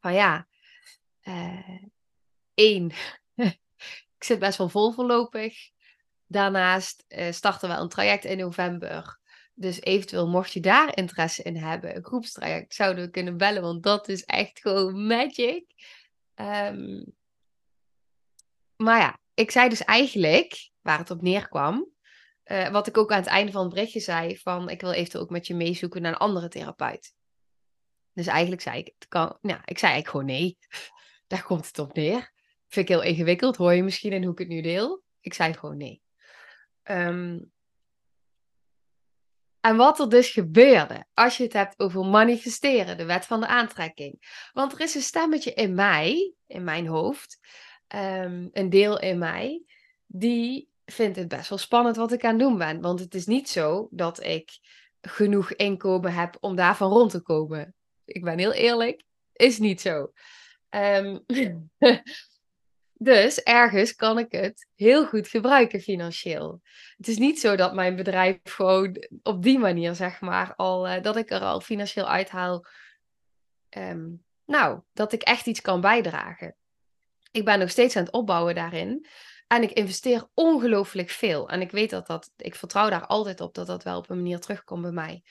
Van 0.00 0.14
ja, 0.14 0.46
uh, 1.22 1.82
één, 2.54 2.92
ik 4.16 4.24
zit 4.24 4.38
best 4.38 4.58
wel 4.58 4.68
vol 4.68 4.92
voorlopig. 4.92 5.70
Daarnaast 6.26 7.04
uh, 7.08 7.32
starten 7.32 7.68
we 7.68 7.74
een 7.74 7.88
traject 7.88 8.24
in 8.24 8.38
november. 8.38 9.18
Dus 9.54 9.80
eventueel 9.80 10.28
mocht 10.28 10.52
je 10.52 10.60
daar 10.60 10.96
interesse 10.96 11.42
in 11.42 11.56
hebben, 11.56 11.96
een 11.96 12.04
groepstraject, 12.04 12.74
zouden 12.74 13.04
we 13.04 13.10
kunnen 13.10 13.36
bellen, 13.36 13.62
want 13.62 13.82
dat 13.82 14.08
is 14.08 14.24
echt 14.24 14.60
gewoon 14.60 15.06
magic. 15.06 15.64
Um, 16.34 17.16
maar 18.76 18.98
ja, 18.98 19.18
ik 19.34 19.50
zei 19.50 19.68
dus 19.68 19.84
eigenlijk, 19.84 20.70
waar 20.80 20.98
het 20.98 21.10
op 21.10 21.22
neerkwam, 21.22 21.88
uh, 22.44 22.68
wat 22.68 22.86
ik 22.86 22.98
ook 22.98 23.12
aan 23.12 23.18
het 23.18 23.26
einde 23.26 23.52
van 23.52 23.60
het 23.64 23.74
berichtje 23.74 24.00
zei, 24.00 24.38
van 24.38 24.68
ik 24.68 24.80
wil 24.80 24.92
eventueel 24.92 25.22
ook 25.22 25.30
met 25.30 25.46
je 25.46 25.54
meezoeken 25.54 26.02
naar 26.02 26.12
een 26.12 26.18
andere 26.18 26.48
therapeut. 26.48 27.14
Dus 28.12 28.26
eigenlijk 28.26 28.62
zei 28.62 28.78
ik, 28.78 28.94
het 28.98 29.08
kan, 29.08 29.38
nou, 29.40 29.60
ik 29.64 29.78
zei 29.78 29.92
eigenlijk 29.92 30.08
gewoon 30.08 30.26
nee. 30.26 30.58
Daar 31.26 31.42
komt 31.42 31.66
het 31.66 31.78
op 31.78 31.94
neer. 31.94 32.32
Vind 32.68 32.88
ik 32.88 32.94
heel 32.94 33.04
ingewikkeld, 33.04 33.56
hoor 33.56 33.72
je 33.72 33.82
misschien 33.82 34.12
in 34.12 34.22
hoe 34.22 34.32
ik 34.32 34.38
het 34.38 34.48
nu 34.48 34.60
deel. 34.60 35.02
Ik 35.20 35.34
zei 35.34 35.52
gewoon 35.54 35.76
nee. 35.76 36.02
Um, 36.84 37.52
en 39.66 39.76
wat 39.76 39.98
er 40.00 40.08
dus 40.08 40.30
gebeurde, 40.30 41.06
als 41.14 41.36
je 41.36 41.42
het 41.42 41.52
hebt 41.52 41.78
over 41.78 42.04
manifesteren, 42.04 42.96
de 42.96 43.04
wet 43.04 43.26
van 43.26 43.40
de 43.40 43.46
aantrekking. 43.46 44.48
Want 44.52 44.72
er 44.72 44.80
is 44.80 44.94
een 44.94 45.00
stemmetje 45.00 45.52
in 45.54 45.74
mij, 45.74 46.34
in 46.46 46.64
mijn 46.64 46.86
hoofd, 46.86 47.38
um, 47.94 48.50
een 48.52 48.70
deel 48.70 49.00
in 49.00 49.18
mij, 49.18 49.62
die 50.06 50.68
vind 50.84 51.16
het 51.16 51.28
best 51.28 51.48
wel 51.48 51.58
spannend 51.58 51.96
wat 51.96 52.12
ik 52.12 52.24
aan 52.24 52.30
het 52.30 52.40
doen 52.40 52.58
ben. 52.58 52.80
Want 52.80 53.00
het 53.00 53.14
is 53.14 53.26
niet 53.26 53.48
zo 53.48 53.88
dat 53.90 54.22
ik 54.22 54.58
genoeg 55.00 55.52
inkomen 55.52 56.12
heb 56.12 56.36
om 56.40 56.56
daarvan 56.56 56.90
rond 56.90 57.10
te 57.10 57.20
komen. 57.20 57.74
Ik 58.04 58.24
ben 58.24 58.38
heel 58.38 58.52
eerlijk, 58.52 59.02
is 59.32 59.58
niet 59.58 59.80
zo. 59.80 60.12
Um, 60.70 61.24
dus 62.92 63.42
ergens 63.42 63.94
kan 63.94 64.18
ik 64.18 64.32
het 64.32 64.68
heel 64.74 65.06
goed 65.06 65.28
gebruiken 65.28 65.80
financieel. 65.80 66.60
Het 66.96 67.08
is 67.08 67.18
niet 67.18 67.40
zo 67.40 67.56
dat 67.56 67.74
mijn 67.74 67.96
bedrijf 67.96 68.38
gewoon 68.42 69.06
op 69.22 69.42
die 69.42 69.58
manier, 69.58 69.94
zeg 69.94 70.20
maar, 70.20 70.54
al 70.54 70.88
uh, 70.88 71.02
dat 71.02 71.16
ik 71.16 71.30
er 71.30 71.40
al 71.40 71.60
financieel 71.60 72.08
uithaal. 72.08 72.66
Um, 73.70 74.24
nou, 74.44 74.80
dat 74.92 75.12
ik 75.12 75.22
echt 75.22 75.46
iets 75.46 75.60
kan 75.60 75.80
bijdragen. 75.80 76.56
Ik 77.36 77.44
ben 77.44 77.58
nog 77.58 77.70
steeds 77.70 77.96
aan 77.96 78.04
het 78.04 78.12
opbouwen 78.12 78.54
daarin. 78.54 79.06
En 79.46 79.62
ik 79.62 79.70
investeer 79.70 80.28
ongelooflijk 80.34 81.10
veel. 81.10 81.48
En 81.48 81.60
ik 81.60 81.70
weet 81.70 81.90
dat 81.90 82.06
dat, 82.06 82.32
ik 82.36 82.54
vertrouw 82.54 82.90
daar 82.90 83.06
altijd 83.06 83.40
op 83.40 83.54
dat 83.54 83.66
dat 83.66 83.82
wel 83.82 83.98
op 83.98 84.10
een 84.10 84.16
manier 84.16 84.40
terugkomt 84.40 84.82
bij 84.82 84.90
mij. 84.90 85.22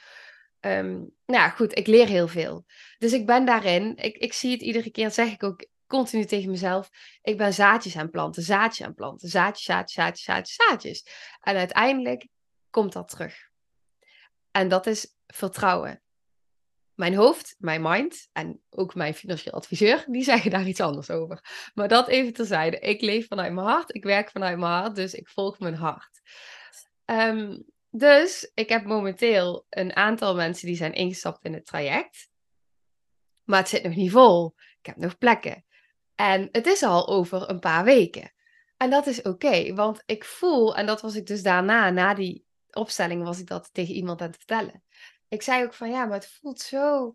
Um, 0.60 0.92
nou 1.26 1.42
ja, 1.42 1.50
goed, 1.50 1.78
ik 1.78 1.88
leer 1.88 2.08
heel 2.08 2.28
veel. 2.28 2.66
Dus 2.98 3.14
ik 3.14 3.26
ben 3.26 3.46
daarin, 3.46 3.96
ik, 3.96 4.18
ik 4.18 4.34
zie 4.34 4.52
het 4.52 4.62
iedere 4.62 4.92
keer, 4.92 5.12
zeg 5.12 5.32
ik 5.32 5.44
ook 5.44 5.68
continu 5.88 6.26
tegen 6.26 6.50
mezelf, 6.50 6.90
ik 7.22 7.38
ben 7.38 7.54
zaadjes 7.54 7.98
aan 7.98 8.10
planten, 8.10 8.44
zaadjes 8.44 8.88
aan 8.88 8.94
planten, 8.94 9.30
zaadjes, 9.30 9.64
zaadjes, 9.64 9.94
zaadjes, 9.94 10.24
zaadjes, 10.24 10.56
zaadjes. 10.56 11.08
En 11.42 11.56
uiteindelijk 11.56 12.28
komt 12.70 12.94
dat 12.94 13.08
terug. 13.08 13.50
En 14.52 14.68
dat 14.68 14.88
is 14.88 15.16
vertrouwen. 15.28 16.02
Mijn 16.96 17.16
hoofd, 17.16 17.56
mijn 17.58 17.82
mind 17.82 18.30
en 18.32 18.62
ook 18.70 18.96
mijn 18.96 19.14
financieel 19.14 19.54
adviseur, 19.54 20.06
die 20.08 20.24
zeggen 20.24 20.52
daar 20.52 20.68
iets 20.68 20.80
anders 20.80 21.10
over. 21.10 21.70
Maar 21.74 21.88
dat 21.88 22.08
even 22.08 22.34
terzijde. 22.34 22.80
Ik 22.80 23.02
leef 23.02 23.28
vanuit 23.28 23.54
mijn 23.54 23.68
hart, 23.68 23.96
ik 23.96 24.04
werk 24.04 24.32
vanuit 24.32 24.58
mijn 24.58 24.72
hart, 24.72 24.96
dus 24.96 25.14
ik 25.14 25.28
volg 25.28 25.60
mijn 25.60 25.76
hart. 25.76 26.22
Um, 27.06 27.66
dus 27.90 28.52
ik 28.54 28.70
heb 28.70 28.86
momenteel 28.86 29.66
een 29.70 29.96
aantal 29.96 30.36
mensen 30.36 30.68
die 30.68 30.76
zijn 30.76 30.94
ingestapt 30.94 31.46
in 31.46 31.54
het 31.54 31.66
traject. 31.66 32.30
Maar 33.44 33.60
het 33.60 33.70
zit 33.70 33.84
nog 33.84 33.96
niet 33.96 34.12
vol. 34.12 34.54
Ik 34.80 34.86
heb 34.86 34.96
nog 34.96 35.18
plekken. 35.18 35.66
En 36.16 36.50
het 36.52 36.66
is 36.66 36.84
al 36.84 37.08
over 37.08 37.50
een 37.50 37.60
paar 37.60 37.84
weken. 37.84 38.34
En 38.78 38.90
dat 38.90 39.08
is 39.08 39.22
oké, 39.22 39.74
want 39.74 40.04
ik 40.06 40.24
voel, 40.24 40.76
en 40.76 40.86
dat 40.86 41.02
was 41.02 41.16
ik 41.16 41.26
dus 41.26 41.44
daarna, 41.44 41.90
na 41.90 42.14
die 42.14 42.46
opstelling, 42.72 43.24
was 43.24 43.40
ik 43.40 43.48
dat 43.48 43.70
tegen 43.74 43.94
iemand 43.94 44.22
aan 44.22 44.28
het 44.28 44.38
vertellen. 44.38 44.84
Ik 45.28 45.42
zei 45.42 45.64
ook 45.64 45.74
van 45.74 45.90
ja, 45.90 46.06
maar 46.06 46.18
het 46.18 46.28
voelt 46.42 46.60
zo. 46.60 47.14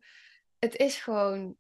Het 0.59 0.77
is 0.77 0.97
gewoon. 0.97 1.57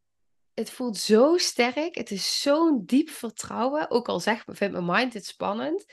Het 0.54 0.71
voelt 0.71 0.97
zo 0.97 1.37
sterk. 1.37 1.95
Het 1.95 2.11
is 2.11 2.40
zo'n 2.40 2.85
diep 2.85 3.09
vertrouwen. 3.09 3.90
Ook 3.90 4.09
al 4.09 4.21
vindt 4.21 4.59
mijn 4.59 4.85
mind 4.85 5.14
het 5.14 5.26
spannend. 5.26 5.85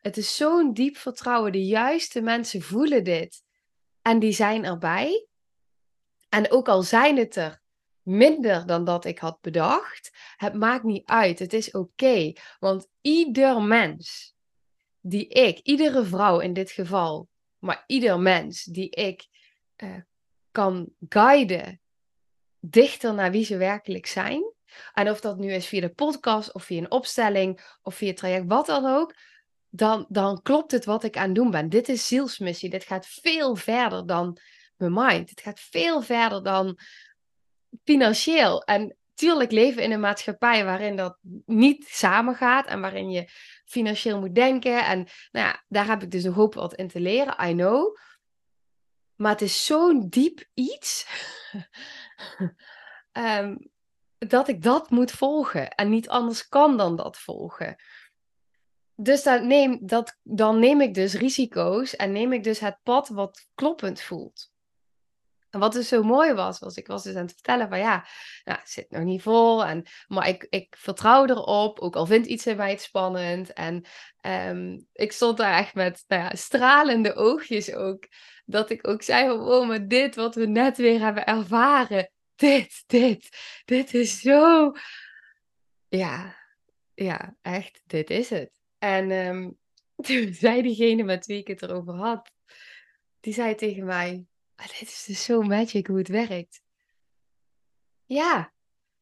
Het 0.00 0.16
is 0.16 0.36
zo'n 0.36 0.72
diep 0.72 0.96
vertrouwen. 0.96 1.52
De 1.52 1.64
juiste 1.64 2.20
mensen 2.20 2.62
voelen 2.62 3.04
dit. 3.04 3.42
En 4.02 4.18
die 4.18 4.32
zijn 4.32 4.64
erbij. 4.64 5.26
En 6.28 6.50
ook 6.50 6.68
al 6.68 6.82
zijn 6.82 7.16
het 7.16 7.36
er 7.36 7.62
minder 8.04 8.66
dan 8.66 8.84
dat 8.84 9.04
ik 9.04 9.18
had 9.18 9.40
bedacht, 9.40 10.10
het 10.36 10.54
maakt 10.54 10.84
niet 10.84 11.06
uit. 11.06 11.38
Het 11.38 11.52
is 11.52 11.70
oké. 11.70 12.32
want 12.58 12.88
ieder 13.00 13.62
mens 13.62 14.34
die 15.00 15.28
ik, 15.28 15.58
iedere 15.58 16.04
vrouw 16.04 16.40
in 16.40 16.52
dit 16.52 16.70
geval, 16.70 17.28
maar 17.58 17.84
ieder 17.86 18.20
mens 18.20 18.64
die 18.64 18.90
ik 18.90 19.26
uh, 19.82 19.96
kan 20.50 20.88
guiden 21.08 21.80
dichter 22.60 23.14
naar 23.14 23.30
wie 23.30 23.44
ze 23.44 23.56
werkelijk 23.56 24.06
zijn. 24.06 24.52
En 24.92 25.10
of 25.10 25.20
dat 25.20 25.38
nu 25.38 25.52
is 25.52 25.66
via 25.66 25.80
de 25.80 25.94
podcast 25.94 26.52
of 26.52 26.64
via 26.64 26.78
een 26.78 26.90
opstelling 26.90 27.76
of 27.82 27.94
via 27.94 28.08
het 28.08 28.16
traject, 28.16 28.46
wat 28.46 28.66
dan 28.66 28.86
ook 28.86 29.14
dan, 29.76 30.06
dan 30.08 30.42
klopt 30.42 30.70
het 30.70 30.84
wat 30.84 31.04
ik 31.04 31.16
aan 31.16 31.26
het 31.26 31.34
doen 31.34 31.50
ben. 31.50 31.68
Dit 31.68 31.88
is 31.88 32.06
zielsmissie. 32.06 32.70
Dit 32.70 32.84
gaat 32.84 33.06
veel 33.06 33.56
verder 33.56 34.06
dan 34.06 34.38
mijn 34.76 34.92
mind. 34.92 35.30
Het 35.30 35.40
gaat 35.40 35.60
veel 35.60 36.02
verder 36.02 36.42
dan 36.42 36.78
financieel. 37.84 38.62
En 38.62 38.96
tuurlijk 39.14 39.50
leven 39.50 39.82
in 39.82 39.92
een 39.92 40.00
maatschappij 40.00 40.64
waarin 40.64 40.96
dat 40.96 41.18
niet 41.46 41.84
samengaat 41.88 42.66
en 42.66 42.80
waarin 42.80 43.10
je 43.10 43.28
financieel 43.64 44.20
moet 44.20 44.34
denken. 44.34 44.84
En 44.84 44.98
nou 45.30 45.46
ja, 45.46 45.64
daar 45.68 45.86
heb 45.86 46.02
ik 46.02 46.10
dus 46.10 46.24
nog 46.24 46.34
hoop 46.34 46.54
wat 46.54 46.74
in 46.74 46.88
te 46.88 47.00
leren. 47.00 47.48
I 47.48 47.52
know. 47.52 47.96
Maar 49.16 49.32
het 49.32 49.42
is 49.42 49.66
zo'n 49.66 50.08
diep 50.08 50.44
iets. 50.54 51.06
um, 53.12 53.70
dat 54.18 54.48
ik 54.48 54.62
dat 54.62 54.90
moet 54.90 55.10
volgen. 55.10 55.70
En 55.70 55.88
niet 55.88 56.08
anders 56.08 56.48
kan 56.48 56.76
dan 56.76 56.96
dat 56.96 57.18
volgen 57.18 57.76
dus 58.96 59.22
dan 59.22 59.46
neem, 59.46 59.78
dat, 59.80 60.18
dan 60.22 60.58
neem 60.58 60.80
ik 60.80 60.94
dus 60.94 61.14
risico's 61.14 61.96
en 61.96 62.12
neem 62.12 62.32
ik 62.32 62.44
dus 62.44 62.58
het 62.58 62.78
pad 62.82 63.08
wat 63.08 63.48
kloppend 63.54 64.00
voelt. 64.00 64.52
En 65.54 65.60
wat 65.60 65.72
dus 65.72 65.88
zo 65.88 66.02
mooi 66.02 66.32
was, 66.32 66.58
was 66.58 66.76
ik 66.76 66.86
was 66.86 67.02
dus 67.02 67.14
aan 67.14 67.24
het 67.24 67.32
vertellen 67.32 67.68
van 67.68 67.78
ja, 67.78 68.06
nou, 68.44 68.58
het 68.58 68.70
zit 68.70 68.90
nog 68.90 69.02
niet 69.02 69.22
vol. 69.22 69.64
En, 69.64 69.86
maar 70.06 70.28
ik, 70.28 70.46
ik 70.50 70.76
vertrouw 70.78 71.26
erop, 71.26 71.78
ook 71.78 71.96
al 71.96 72.06
vindt 72.06 72.26
iets 72.26 72.46
in 72.46 72.56
mij 72.56 72.70
het 72.70 72.80
spannend. 72.80 73.52
En 73.52 73.84
ehm, 74.20 74.80
ik 74.92 75.12
stond 75.12 75.36
daar 75.36 75.58
echt 75.58 75.74
met 75.74 76.04
nou 76.06 76.22
ja, 76.22 76.34
stralende 76.34 77.14
oogjes 77.14 77.74
ook. 77.74 78.08
Dat 78.44 78.70
ik 78.70 78.88
ook 78.88 79.02
zei 79.02 79.28
van, 79.28 79.40
oh, 79.40 79.68
maar 79.68 79.88
dit 79.88 80.14
wat 80.14 80.34
we 80.34 80.46
net 80.46 80.76
weer 80.76 81.00
hebben 81.00 81.26
ervaren. 81.26 82.10
Dit, 82.34 82.84
dit, 82.86 83.28
dit 83.64 83.94
is 83.94 84.20
zo... 84.20 84.72
Ja, 85.88 86.36
ja, 86.94 87.36
echt, 87.42 87.82
dit 87.86 88.10
is 88.10 88.30
het. 88.30 88.60
En 88.78 89.10
um, 89.10 89.58
toen 90.06 90.32
zei 90.32 90.62
diegene 90.62 91.02
met 91.02 91.26
wie 91.26 91.38
ik 91.38 91.46
het 91.46 91.62
erover 91.62 91.94
had, 91.94 92.30
die 93.20 93.32
zei 93.32 93.54
tegen 93.54 93.84
mij, 93.84 94.26
ah, 94.54 94.66
dit 94.78 94.88
is 94.88 95.04
dus 95.06 95.24
zo 95.24 95.42
magic 95.42 95.86
hoe 95.86 95.98
het 95.98 96.08
werkt. 96.08 96.62
Ja, 98.06 98.52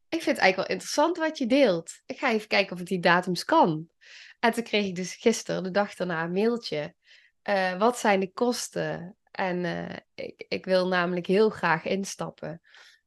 ik 0.09 0.23
vind 0.23 0.37
het 0.37 0.39
eigenlijk 0.39 0.57
wel 0.57 0.77
interessant 0.77 1.17
wat 1.17 1.39
je 1.39 1.47
deelt. 1.47 2.03
Ik 2.07 2.19
ga 2.19 2.31
even 2.31 2.49
kijken 2.49 2.75
of 2.75 2.81
ik 2.81 2.87
die 2.87 3.01
datums 3.01 3.45
kan. 3.45 3.89
En 4.39 4.53
toen 4.53 4.65
kreeg 4.65 4.87
ik 4.87 4.95
dus 4.95 5.15
gisteren, 5.15 5.63
de 5.63 5.71
dag 5.71 5.95
daarna, 5.95 6.25
een 6.25 6.33
mailtje. 6.33 6.95
Uh, 7.49 7.79
wat 7.79 7.99
zijn 7.99 8.21
de 8.21 8.33
kosten? 8.33 9.17
En 9.31 9.65
uh, 9.65 9.97
ik, 10.15 10.45
ik 10.49 10.65
wil 10.65 10.89
namelijk 10.89 11.27
heel 11.27 11.51
graag 11.51 11.85
instappen. 11.85 12.61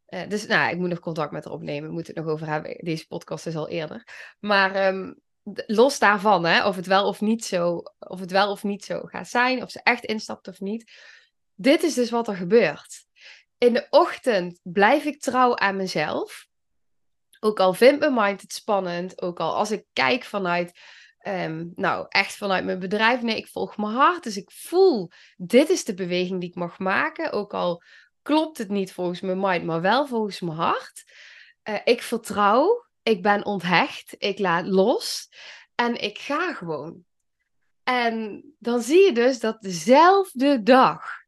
Uh, 0.09 0.27
dus 0.27 0.47
nou, 0.47 0.71
ik 0.71 0.77
moet 0.77 0.89
nog 0.89 0.99
contact 0.99 1.31
met 1.31 1.43
haar 1.43 1.53
opnemen. 1.53 1.87
We 1.89 1.93
moeten 1.93 2.13
het 2.15 2.23
nog 2.23 2.33
over 2.33 2.47
hebben. 2.47 2.77
Deze 2.77 3.07
podcast 3.07 3.45
is 3.45 3.55
al 3.55 3.69
eerder. 3.69 4.07
Maar 4.39 4.87
um, 4.87 5.19
los 5.65 5.99
daarvan, 5.99 6.45
hè, 6.45 6.67
of 6.67 6.75
het 6.75 6.85
wel 6.85 7.07
of 7.07 7.21
niet 7.21 7.45
zo, 7.45 7.83
of 7.99 8.19
het 8.19 8.31
wel 8.31 8.51
of 8.51 8.63
niet 8.63 8.85
zo 8.85 9.01
gaat 9.01 9.27
zijn, 9.27 9.61
of 9.61 9.71
ze 9.71 9.79
echt 9.83 10.05
instapt 10.05 10.47
of 10.47 10.59
niet. 10.59 10.91
Dit 11.55 11.83
is 11.83 11.93
dus 11.93 12.09
wat 12.09 12.27
er 12.27 12.35
gebeurt. 12.35 13.05
In 13.57 13.73
de 13.73 13.87
ochtend 13.89 14.59
blijf 14.63 15.03
ik 15.03 15.21
trouw 15.21 15.55
aan 15.55 15.75
mezelf. 15.75 16.47
Ook 17.39 17.59
al 17.59 17.73
vindt 17.73 17.99
mijn 17.99 18.13
mind 18.13 18.41
het 18.41 18.53
spannend, 18.53 19.21
ook 19.21 19.39
al 19.39 19.55
als 19.55 19.71
ik 19.71 19.85
kijk 19.93 20.23
vanuit, 20.23 20.79
um, 21.27 21.71
nou 21.75 22.05
echt 22.09 22.35
vanuit 22.35 22.65
mijn 22.65 22.79
bedrijf, 22.79 23.21
nee, 23.21 23.37
ik 23.37 23.47
volg 23.47 23.77
mijn 23.77 23.93
hart. 23.93 24.23
Dus 24.23 24.37
ik 24.37 24.51
voel, 24.51 25.11
dit 25.37 25.69
is 25.69 25.83
de 25.83 25.93
beweging 25.93 26.39
die 26.39 26.49
ik 26.49 26.55
mag 26.55 26.79
maken. 26.79 27.31
Ook 27.31 27.53
al 27.53 27.83
klopt 28.21 28.57
het 28.57 28.69
niet 28.69 28.93
volgens 28.93 29.21
mijn 29.21 29.39
mind, 29.39 29.63
maar 29.63 29.81
wel 29.81 30.07
volgens 30.07 30.39
mijn 30.39 30.57
hart. 30.57 31.03
Uh, 31.69 31.75
ik 31.83 32.01
vertrouw, 32.01 32.85
ik 33.03 33.21
ben 33.21 33.45
onthecht, 33.45 34.15
ik 34.17 34.39
laat 34.39 34.65
los 34.65 35.29
en 35.75 36.01
ik 36.01 36.17
ga 36.17 36.53
gewoon. 36.53 37.03
En 37.83 38.43
dan 38.59 38.81
zie 38.81 39.05
je 39.05 39.11
dus 39.11 39.39
dat 39.39 39.61
dezelfde 39.61 40.63
dag, 40.63 41.24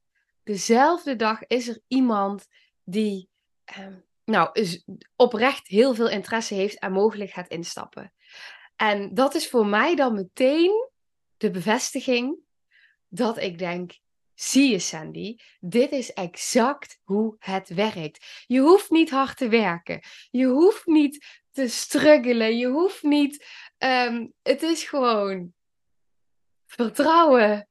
dezelfde 0.48 1.16
dag 1.16 1.48
is 1.48 1.68
er 1.68 1.80
iemand 1.88 2.48
die 2.84 3.30
eh, 3.64 3.88
nou, 4.24 4.50
is 4.54 4.86
oprecht 5.16 5.68
heel 5.68 5.96
veel 5.96 6.10
interesse 6.10 6.54
heeft 6.54 6.80
en 6.80 6.92
mogelijk 6.92 7.32
gaat 7.32 7.48
instappen. 7.48 8.14
En 8.76 9.14
dat 9.14 9.36
is 9.36 9.50
voor 9.50 9.66
mij 9.66 9.96
dan 9.96 10.14
meteen 10.14 10.90
de 11.38 11.52
bevestiging 11.52 12.38
dat 13.08 13.38
ik 13.38 13.58
denk, 13.58 14.00
zie 14.34 14.72
je 14.72 14.80
Sandy, 14.80 15.36
dit 15.60 15.92
is 15.92 16.14
exact 16.14 17.00
hoe 17.04 17.36
het 17.40 17.70
werkt. 17.70 18.44
Je 18.46 18.60
hoeft 18.60 18.90
niet 18.90 19.10
hard 19.10 19.38
te 19.38 19.50
werken. 19.50 20.02
Je 20.30 20.46
hoeft 20.46 20.86
niet 20.86 21.44
te 21.52 21.68
struggelen. 21.68 22.58
Je 22.58 22.68
hoeft 22.68 23.04
niet. 23.04 23.46
Um, 23.78 24.34
het 24.42 24.62
is 24.62 24.84
gewoon 24.84 25.54
vertrouwen, 26.66 27.70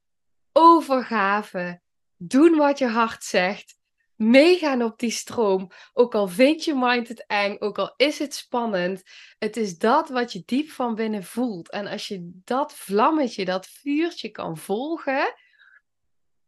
overgave, 0.51 1.81
doen 2.17 2.55
wat 2.55 2.77
je 2.77 2.87
hart 2.87 3.23
zegt, 3.23 3.77
meegaan 4.15 4.83
op 4.83 4.99
die 4.99 5.11
stroom. 5.11 5.71
Ook 5.93 6.15
al 6.15 6.27
vind 6.27 6.63
je 6.63 6.75
mind 6.75 7.07
het 7.07 7.25
eng, 7.27 7.55
ook 7.59 7.77
al 7.77 7.93
is 7.97 8.19
het 8.19 8.33
spannend, 8.33 9.03
het 9.37 9.57
is 9.57 9.77
dat 9.77 10.09
wat 10.09 10.33
je 10.33 10.43
diep 10.45 10.69
van 10.69 10.95
binnen 10.95 11.23
voelt. 11.23 11.69
En 11.69 11.87
als 11.87 12.07
je 12.07 12.29
dat 12.43 12.73
vlammetje, 12.73 13.45
dat 13.45 13.67
vuurtje 13.67 14.29
kan 14.29 14.57
volgen, 14.57 15.33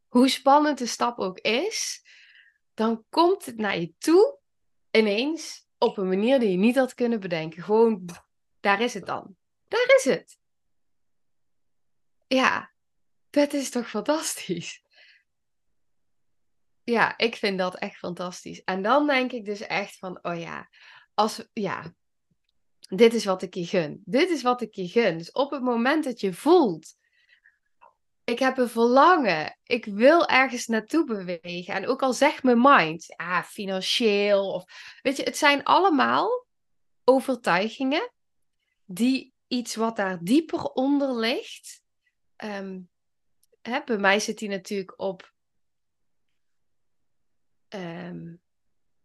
hoe 0.07 0.29
spannend 0.29 0.77
de 0.77 0.85
stap 0.85 1.19
ook 1.19 1.39
is, 1.39 2.03
dan 2.73 3.05
komt 3.09 3.45
het 3.45 3.57
naar 3.57 3.79
je 3.79 3.93
toe 3.97 4.39
ineens 4.91 5.67
op 5.77 5.97
een 5.97 6.07
manier 6.07 6.39
die 6.39 6.51
je 6.51 6.57
niet 6.57 6.75
had 6.75 6.93
kunnen 6.93 7.19
bedenken. 7.19 7.63
Gewoon, 7.63 8.09
daar 8.59 8.81
is 8.81 8.93
het 8.93 9.05
dan. 9.05 9.37
Daar 9.67 9.93
is 9.95 10.03
het. 10.03 10.37
Ja, 12.27 12.71
dat 13.29 13.53
is 13.53 13.69
toch 13.69 13.89
fantastisch? 13.89 14.83
Ja, 16.89 17.17
ik 17.17 17.35
vind 17.35 17.57
dat 17.57 17.75
echt 17.75 17.97
fantastisch. 17.97 18.63
En 18.63 18.81
dan 18.81 19.07
denk 19.07 19.31
ik 19.31 19.45
dus 19.45 19.61
echt 19.61 19.97
van, 19.97 20.19
oh 20.21 20.39
ja, 20.39 20.69
als, 21.13 21.47
ja, 21.53 21.93
dit 22.79 23.13
is 23.13 23.25
wat 23.25 23.41
ik 23.41 23.53
je 23.53 23.65
gun. 23.65 24.01
Dit 24.05 24.29
is 24.29 24.41
wat 24.41 24.61
ik 24.61 24.73
je 24.73 24.87
gun. 24.87 25.17
Dus 25.17 25.31
op 25.31 25.51
het 25.51 25.61
moment 25.61 26.03
dat 26.03 26.19
je 26.19 26.33
voelt 26.33 26.97
ik 28.29 28.39
heb 28.39 28.57
een 28.57 28.69
verlangen. 28.69 29.57
Ik 29.63 29.85
wil 29.85 30.27
ergens 30.27 30.67
naartoe 30.67 31.05
bewegen. 31.05 31.73
En 31.73 31.87
ook 31.87 32.01
al 32.01 32.13
zegt 32.13 32.43
mijn 32.43 32.61
mind, 32.61 33.15
ah, 33.15 33.43
financieel 33.43 34.53
of 34.53 34.63
weet 35.01 35.17
je, 35.17 35.23
het 35.23 35.37
zijn 35.37 35.63
allemaal 35.63 36.45
overtuigingen 37.03 38.11
die 38.85 39.33
iets 39.47 39.75
wat 39.75 39.95
daar 39.95 40.19
dieper 40.23 40.63
onder 40.63 41.15
ligt. 41.15 41.83
Ehm, 42.35 42.79
hè, 43.61 43.81
bij 43.85 43.97
mij 43.97 44.19
zit 44.19 44.39
hij 44.39 44.49
natuurlijk 44.49 44.93
op 44.99 45.33
ehm, 47.69 48.35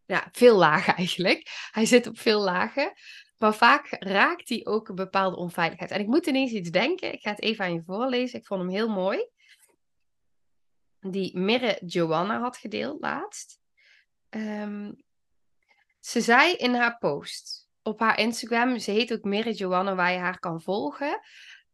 ja, 0.05 0.29
veel 0.33 0.57
lagen 0.57 0.95
eigenlijk. 0.97 1.69
Hij 1.71 1.87
zit 1.87 2.07
op 2.07 2.19
veel 2.19 2.41
lagen. 2.41 2.93
Maar 3.39 3.55
vaak 3.55 3.97
raakt 3.99 4.49
hij 4.49 4.61
ook 4.65 4.89
een 4.89 4.95
bepaalde 4.95 5.37
onveiligheid. 5.37 5.91
En 5.91 6.01
ik 6.01 6.07
moet 6.07 6.27
ineens 6.27 6.53
iets 6.53 6.71
denken. 6.71 7.13
Ik 7.13 7.21
ga 7.21 7.31
het 7.31 7.43
even 7.43 7.65
aan 7.65 7.75
je 7.75 7.83
voorlezen. 7.83 8.39
Ik 8.39 8.47
vond 8.47 8.61
hem 8.61 8.71
heel 8.71 8.89
mooi. 8.89 9.29
Die 11.01 11.39
Mirre 11.39 11.81
Joanna 11.87 12.41
had 12.41 12.57
gedeeld 12.57 13.01
laatst. 13.01 13.61
Ehm, 14.29 14.93
ze 16.01 16.21
zei 16.21 16.53
in 16.53 16.75
haar 16.75 16.99
post 16.99 17.65
op 17.83 18.01
haar 18.01 18.19
Instagram, 18.19 18.79
ze 18.79 18.91
heet 18.91 19.13
ook 19.13 19.25
Mirre 19.25 19.53
Joanna, 19.53 19.95
waar 19.95 20.13
je 20.13 20.19
haar 20.19 20.39
kan 20.39 20.63
volgen. 20.63 21.21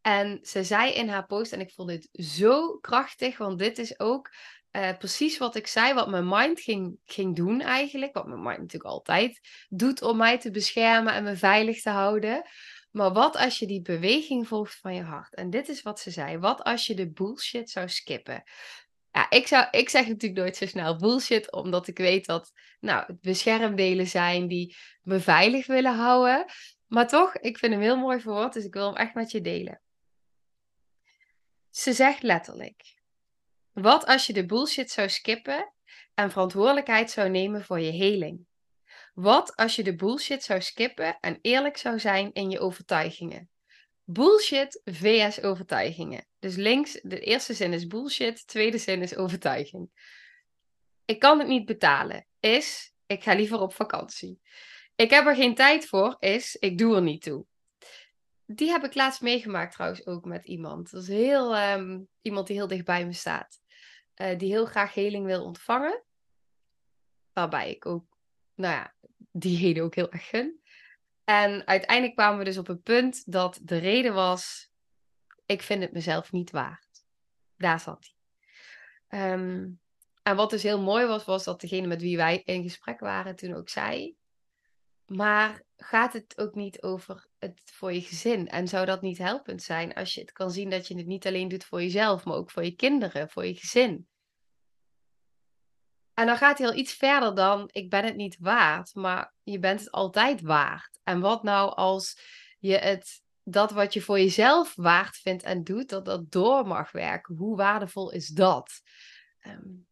En 0.00 0.38
ze 0.42 0.64
zei 0.64 0.92
in 0.92 1.08
haar 1.08 1.26
post, 1.26 1.52
en 1.52 1.60
ik 1.60 1.72
vond 1.72 1.88
dit 1.88 2.08
zo 2.12 2.78
krachtig, 2.78 3.38
want 3.38 3.58
dit 3.58 3.78
is 3.78 4.00
ook 4.00 4.30
uh, 4.72 4.96
precies 4.98 5.38
wat 5.38 5.54
ik 5.54 5.66
zei, 5.66 5.94
wat 5.94 6.08
mijn 6.08 6.28
mind 6.28 6.60
ging, 6.60 6.98
ging 7.04 7.36
doen 7.36 7.60
eigenlijk. 7.60 8.14
Wat 8.14 8.26
mijn 8.26 8.42
mind 8.42 8.58
natuurlijk 8.58 8.90
altijd 8.90 9.40
doet 9.68 10.02
om 10.02 10.16
mij 10.16 10.38
te 10.38 10.50
beschermen 10.50 11.14
en 11.14 11.24
me 11.24 11.36
veilig 11.36 11.82
te 11.82 11.90
houden. 11.90 12.42
Maar 12.90 13.12
wat 13.12 13.36
als 13.36 13.58
je 13.58 13.66
die 13.66 13.82
beweging 13.82 14.48
volgt 14.48 14.78
van 14.80 14.94
je 14.94 15.02
hart? 15.02 15.34
En 15.34 15.50
dit 15.50 15.68
is 15.68 15.82
wat 15.82 16.00
ze 16.00 16.10
zei. 16.10 16.38
Wat 16.38 16.62
als 16.62 16.86
je 16.86 16.94
de 16.94 17.10
bullshit 17.10 17.70
zou 17.70 17.88
skippen? 17.88 18.42
Ja, 19.12 19.30
ik, 19.30 19.46
zou, 19.46 19.66
ik 19.70 19.88
zeg 19.88 20.06
natuurlijk 20.06 20.40
nooit 20.40 20.56
zo 20.56 20.66
snel 20.66 20.96
bullshit, 20.96 21.52
omdat 21.52 21.86
ik 21.86 21.98
weet 21.98 22.26
dat 22.26 22.52
nou, 22.80 23.04
het 23.06 23.20
beschermdelen 23.20 24.06
zijn 24.06 24.48
die 24.48 24.76
me 25.02 25.20
veilig 25.20 25.66
willen 25.66 25.94
houden. 25.94 26.44
Maar 26.86 27.08
toch, 27.08 27.36
ik 27.36 27.58
vind 27.58 27.72
hem 27.72 27.82
heel 27.82 27.96
mooi 27.96 28.20
verwoord, 28.20 28.52
dus 28.52 28.64
ik 28.64 28.74
wil 28.74 28.86
hem 28.86 28.96
echt 28.96 29.14
met 29.14 29.30
je 29.30 29.40
delen. 29.40 29.80
Ze 31.70 31.92
zegt 31.92 32.22
letterlijk: 32.22 32.99
wat 33.72 34.06
als 34.06 34.26
je 34.26 34.32
de 34.32 34.46
bullshit 34.46 34.90
zou 34.90 35.08
skippen 35.08 35.72
en 36.14 36.30
verantwoordelijkheid 36.30 37.10
zou 37.10 37.28
nemen 37.28 37.64
voor 37.64 37.80
je 37.80 37.90
heling? 37.90 38.46
Wat 39.14 39.56
als 39.56 39.76
je 39.76 39.82
de 39.82 39.94
bullshit 39.94 40.42
zou 40.42 40.60
skippen 40.60 41.18
en 41.20 41.38
eerlijk 41.40 41.76
zou 41.76 41.98
zijn 41.98 42.32
in 42.32 42.50
je 42.50 42.60
overtuigingen? 42.60 43.50
Bullshit 44.04 44.80
vs 44.84 45.42
overtuigingen. 45.42 46.26
Dus 46.38 46.56
links, 46.56 47.00
de 47.02 47.20
eerste 47.20 47.54
zin 47.54 47.72
is 47.72 47.86
bullshit, 47.86 48.36
de 48.36 48.44
tweede 48.44 48.78
zin 48.78 49.02
is 49.02 49.16
overtuiging. 49.16 49.90
Ik 51.04 51.18
kan 51.18 51.38
het 51.38 51.48
niet 51.48 51.64
betalen, 51.64 52.26
is 52.40 52.94
ik 53.06 53.22
ga 53.22 53.34
liever 53.34 53.60
op 53.60 53.74
vakantie. 53.74 54.40
Ik 54.96 55.10
heb 55.10 55.26
er 55.26 55.34
geen 55.34 55.54
tijd 55.54 55.86
voor, 55.86 56.16
is 56.18 56.56
ik 56.56 56.78
doe 56.78 56.94
er 56.94 57.02
niet 57.02 57.22
toe 57.22 57.46
die 58.54 58.70
heb 58.70 58.84
ik 58.84 58.94
laatst 58.94 59.20
meegemaakt 59.20 59.72
trouwens 59.72 60.06
ook 60.06 60.24
met 60.24 60.44
iemand. 60.44 60.90
Dat 60.90 61.02
is 61.02 61.08
heel, 61.08 61.58
um, 61.58 62.08
iemand 62.22 62.46
die 62.46 62.56
heel 62.56 62.66
dicht 62.66 62.84
bij 62.84 63.06
me 63.06 63.12
staat. 63.12 63.60
Uh, 64.16 64.38
die 64.38 64.50
heel 64.50 64.66
graag 64.66 64.94
heling 64.94 65.26
wil 65.26 65.44
ontvangen. 65.44 66.04
Waarbij 67.32 67.70
ik 67.70 67.86
ook, 67.86 68.04
nou 68.54 68.74
ja, 68.74 68.94
diegene 69.32 69.82
ook 69.82 69.94
heel 69.94 70.10
erg 70.10 70.28
gun. 70.28 70.60
En 71.24 71.66
uiteindelijk 71.66 72.16
kwamen 72.16 72.38
we 72.38 72.44
dus 72.44 72.58
op 72.58 72.68
een 72.68 72.82
punt 72.82 73.32
dat 73.32 73.60
de 73.62 73.76
reden 73.76 74.14
was... 74.14 74.68
Ik 75.46 75.62
vind 75.62 75.82
het 75.82 75.92
mezelf 75.92 76.32
niet 76.32 76.50
waard. 76.50 77.04
Daar 77.56 77.80
zat 77.80 78.12
hij. 79.06 79.32
Um, 79.32 79.80
en 80.22 80.36
wat 80.36 80.50
dus 80.50 80.62
heel 80.62 80.80
mooi 80.80 81.06
was, 81.06 81.24
was 81.24 81.44
dat 81.44 81.60
degene 81.60 81.86
met 81.86 82.00
wie 82.00 82.16
wij 82.16 82.42
in 82.44 82.62
gesprek 82.62 83.00
waren 83.00 83.36
toen 83.36 83.54
ook 83.54 83.68
zei... 83.68 84.18
Maar 85.10 85.62
gaat 85.76 86.12
het 86.12 86.38
ook 86.38 86.54
niet 86.54 86.82
over 86.82 87.28
het 87.38 87.60
voor 87.64 87.92
je 87.92 88.00
gezin? 88.00 88.48
En 88.48 88.68
zou 88.68 88.86
dat 88.86 89.02
niet 89.02 89.18
helpend 89.18 89.62
zijn 89.62 89.94
als 89.94 90.14
je 90.14 90.20
het 90.20 90.32
kan 90.32 90.50
zien 90.50 90.70
dat 90.70 90.86
je 90.86 90.96
het 90.96 91.06
niet 91.06 91.26
alleen 91.26 91.48
doet 91.48 91.64
voor 91.64 91.82
jezelf, 91.82 92.24
maar 92.24 92.36
ook 92.36 92.50
voor 92.50 92.64
je 92.64 92.74
kinderen, 92.74 93.30
voor 93.30 93.46
je 93.46 93.54
gezin? 93.54 94.08
En 96.14 96.26
dan 96.26 96.36
gaat 96.36 96.58
hij 96.58 96.66
al 96.66 96.74
iets 96.74 96.92
verder 96.92 97.34
dan 97.34 97.68
ik 97.72 97.90
ben 97.90 98.04
het 98.04 98.16
niet 98.16 98.36
waard, 98.40 98.94
maar 98.94 99.34
je 99.42 99.58
bent 99.58 99.80
het 99.80 99.90
altijd 99.90 100.40
waard. 100.40 101.00
En 101.02 101.20
wat 101.20 101.42
nou 101.42 101.74
als 101.74 102.20
je 102.58 102.76
het, 102.76 103.22
dat 103.42 103.70
wat 103.70 103.92
je 103.92 104.00
voor 104.00 104.18
jezelf 104.18 104.74
waard 104.74 105.16
vindt 105.16 105.42
en 105.42 105.64
doet, 105.64 105.88
dat 105.88 106.04
dat 106.04 106.30
door 106.30 106.66
mag 106.66 106.92
werken? 106.92 107.36
Hoe 107.36 107.56
waardevol 107.56 108.10
is 108.10 108.28
dat? 108.28 108.82
Um, 109.42 109.88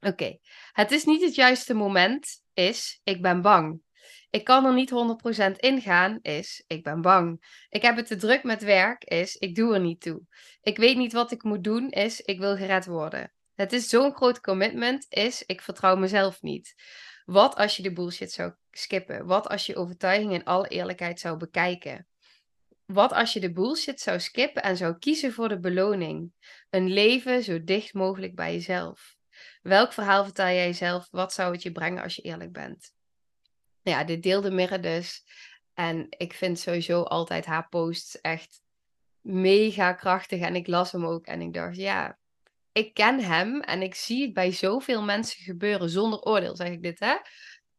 Oké, 0.00 0.38
het 0.72 0.90
is 0.90 1.04
niet 1.04 1.22
het 1.22 1.34
juiste 1.34 1.74
moment, 1.74 2.42
is 2.52 3.00
ik 3.04 3.22
ben 3.22 3.42
bang. 3.42 3.82
Ik 4.30 4.44
kan 4.44 4.66
er 4.66 4.74
niet 4.74 4.90
100% 4.90 5.56
ingaan, 5.56 6.18
is 6.22 6.64
ik 6.66 6.82
ben 6.82 7.00
bang. 7.00 7.44
Ik 7.68 7.82
heb 7.82 7.96
het 7.96 8.06
te 8.06 8.16
druk 8.16 8.42
met 8.42 8.62
werk, 8.62 9.04
is 9.04 9.36
ik 9.36 9.54
doe 9.54 9.74
er 9.74 9.80
niet 9.80 10.00
toe. 10.00 10.22
Ik 10.62 10.76
weet 10.76 10.96
niet 10.96 11.12
wat 11.12 11.30
ik 11.30 11.42
moet 11.42 11.64
doen, 11.64 11.90
is 11.90 12.20
ik 12.20 12.38
wil 12.38 12.56
gered 12.56 12.86
worden. 12.86 13.32
Het 13.54 13.72
is 13.72 13.88
zo'n 13.88 14.14
groot 14.14 14.40
commitment, 14.40 15.06
is 15.08 15.42
ik 15.46 15.60
vertrouw 15.60 15.96
mezelf 15.96 16.42
niet. 16.42 16.74
Wat 17.24 17.56
als 17.56 17.76
je 17.76 17.82
de 17.82 17.92
bullshit 17.92 18.32
zou 18.32 18.52
skippen? 18.70 19.26
Wat 19.26 19.48
als 19.48 19.66
je 19.66 19.76
overtuiging 19.76 20.32
in 20.32 20.44
alle 20.44 20.68
eerlijkheid 20.68 21.20
zou 21.20 21.36
bekijken? 21.36 22.06
Wat 22.86 23.12
als 23.12 23.32
je 23.32 23.40
de 23.40 23.52
bullshit 23.52 24.00
zou 24.00 24.20
skippen 24.20 24.62
en 24.62 24.76
zou 24.76 24.98
kiezen 24.98 25.32
voor 25.32 25.48
de 25.48 25.60
beloning? 25.60 26.32
Een 26.70 26.88
leven 26.88 27.42
zo 27.42 27.64
dicht 27.64 27.94
mogelijk 27.94 28.34
bij 28.34 28.52
jezelf. 28.52 29.16
Welk 29.62 29.92
verhaal 29.92 30.24
vertel 30.24 30.46
jij 30.46 30.66
jezelf? 30.66 31.08
Wat 31.10 31.32
zou 31.32 31.52
het 31.52 31.62
je 31.62 31.72
brengen 31.72 32.02
als 32.02 32.16
je 32.16 32.22
eerlijk 32.22 32.52
bent? 32.52 32.92
Ja, 33.82 34.04
dit 34.04 34.22
deelde 34.22 34.50
Mirre 34.50 34.80
dus. 34.80 35.24
En 35.74 36.06
ik 36.08 36.32
vind 36.32 36.58
sowieso 36.58 37.02
altijd 37.02 37.46
haar 37.46 37.68
posts 37.68 38.20
echt 38.20 38.62
mega 39.20 39.92
krachtig. 39.92 40.40
En 40.40 40.54
ik 40.54 40.66
las 40.66 40.92
hem 40.92 41.06
ook 41.06 41.26
en 41.26 41.40
ik 41.40 41.52
dacht, 41.52 41.76
ja, 41.76 42.18
ik 42.72 42.94
ken 42.94 43.20
hem 43.20 43.60
en 43.60 43.82
ik 43.82 43.94
zie 43.94 44.22
het 44.22 44.32
bij 44.32 44.52
zoveel 44.52 45.02
mensen 45.02 45.42
gebeuren. 45.42 45.90
Zonder 45.90 46.20
oordeel 46.20 46.56
zeg 46.56 46.68
ik 46.68 46.82
dit, 46.82 46.98
hè. 47.00 47.14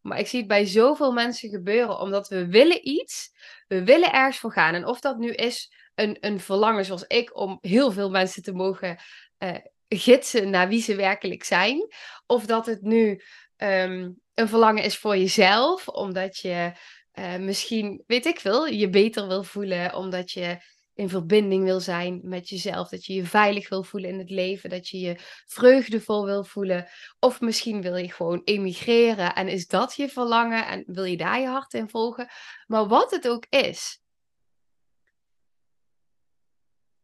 Maar 0.02 0.20
ik 0.20 0.28
zie 0.28 0.40
het 0.40 0.48
bij 0.48 0.66
zoveel 0.66 1.12
mensen 1.12 1.50
gebeuren, 1.50 2.00
omdat 2.00 2.28
we 2.28 2.48
willen 2.48 2.88
iets, 2.88 3.32
we 3.68 3.84
willen 3.84 4.12
ergens 4.12 4.38
voor 4.38 4.52
gaan. 4.52 4.74
En 4.74 4.86
of 4.86 5.00
dat 5.00 5.18
nu 5.18 5.32
is 5.32 5.74
een, 5.96 6.18
een 6.20 6.40
verlangen 6.40 6.86
zoals 6.86 7.04
ik, 7.08 7.38
om 7.38 7.58
heel 7.62 7.92
veel 7.92 8.10
mensen 8.10 8.44
te 8.44 8.54
mogen 8.54 9.00
uh, 9.40 9.56
gidsen 9.88 10.50
naar 10.50 10.68
wie 10.68 10.82
ze 10.82 10.96
werkelijk 10.96 11.44
zijn. 11.44 11.88
Of 12.26 12.46
dat 12.46 12.66
het 12.66 12.82
nu 12.82 13.22
um, 13.58 14.21
een 14.34 14.48
verlangen 14.48 14.84
is 14.84 14.98
voor 14.98 15.18
jezelf, 15.18 15.88
omdat 15.88 16.38
je 16.38 16.72
uh, 17.14 17.36
misschien, 17.36 18.04
weet 18.08 18.26
ik 18.26 18.40
veel, 18.40 18.66
je 18.66 18.90
beter 18.90 19.28
wil 19.28 19.44
voelen, 19.44 19.96
omdat 19.96 20.32
je 20.32 20.62
in 20.94 21.10
verbinding 21.10 21.64
wil 21.64 21.80
zijn 21.80 22.20
met 22.24 22.50
jezelf, 22.50 22.90
dat 22.90 23.06
je 23.06 23.14
je 23.14 23.26
veilig 23.26 23.70
wil 23.70 23.84
voelen 23.84 24.10
in 24.10 24.20
het 24.20 24.30
leven, 24.30 24.70
dat 24.70 24.88
je 24.88 25.00
je 25.00 25.16
vreugdevol 25.46 26.26
wil 26.26 26.44
voelen. 26.44 26.88
Of 27.20 27.42
misschien 27.42 27.82
wil 27.82 27.96
je 27.96 28.12
gewoon 28.12 28.42
emigreren 28.44 29.36
en 29.36 29.48
is 29.48 29.68
dat 29.68 29.96
je 29.96 30.10
verlangen 30.10 30.68
en 30.68 30.84
wil 30.88 31.04
je 31.04 31.18
daar 31.18 31.40
je 31.40 31.48
hart 31.48 31.74
in 31.74 31.90
volgen. 31.90 32.30
Maar 32.68 32.88
wat 32.88 33.12
het 33.12 33.28
ook 33.28 33.46
is, 33.50 34.02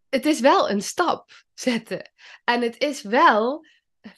het 0.10 0.26
is 0.26 0.40
wel 0.40 0.70
een 0.70 0.82
stap 0.82 1.32
zetten. 1.54 2.12
En 2.44 2.62
het 2.62 2.82
is 2.82 3.02
wel 3.02 3.66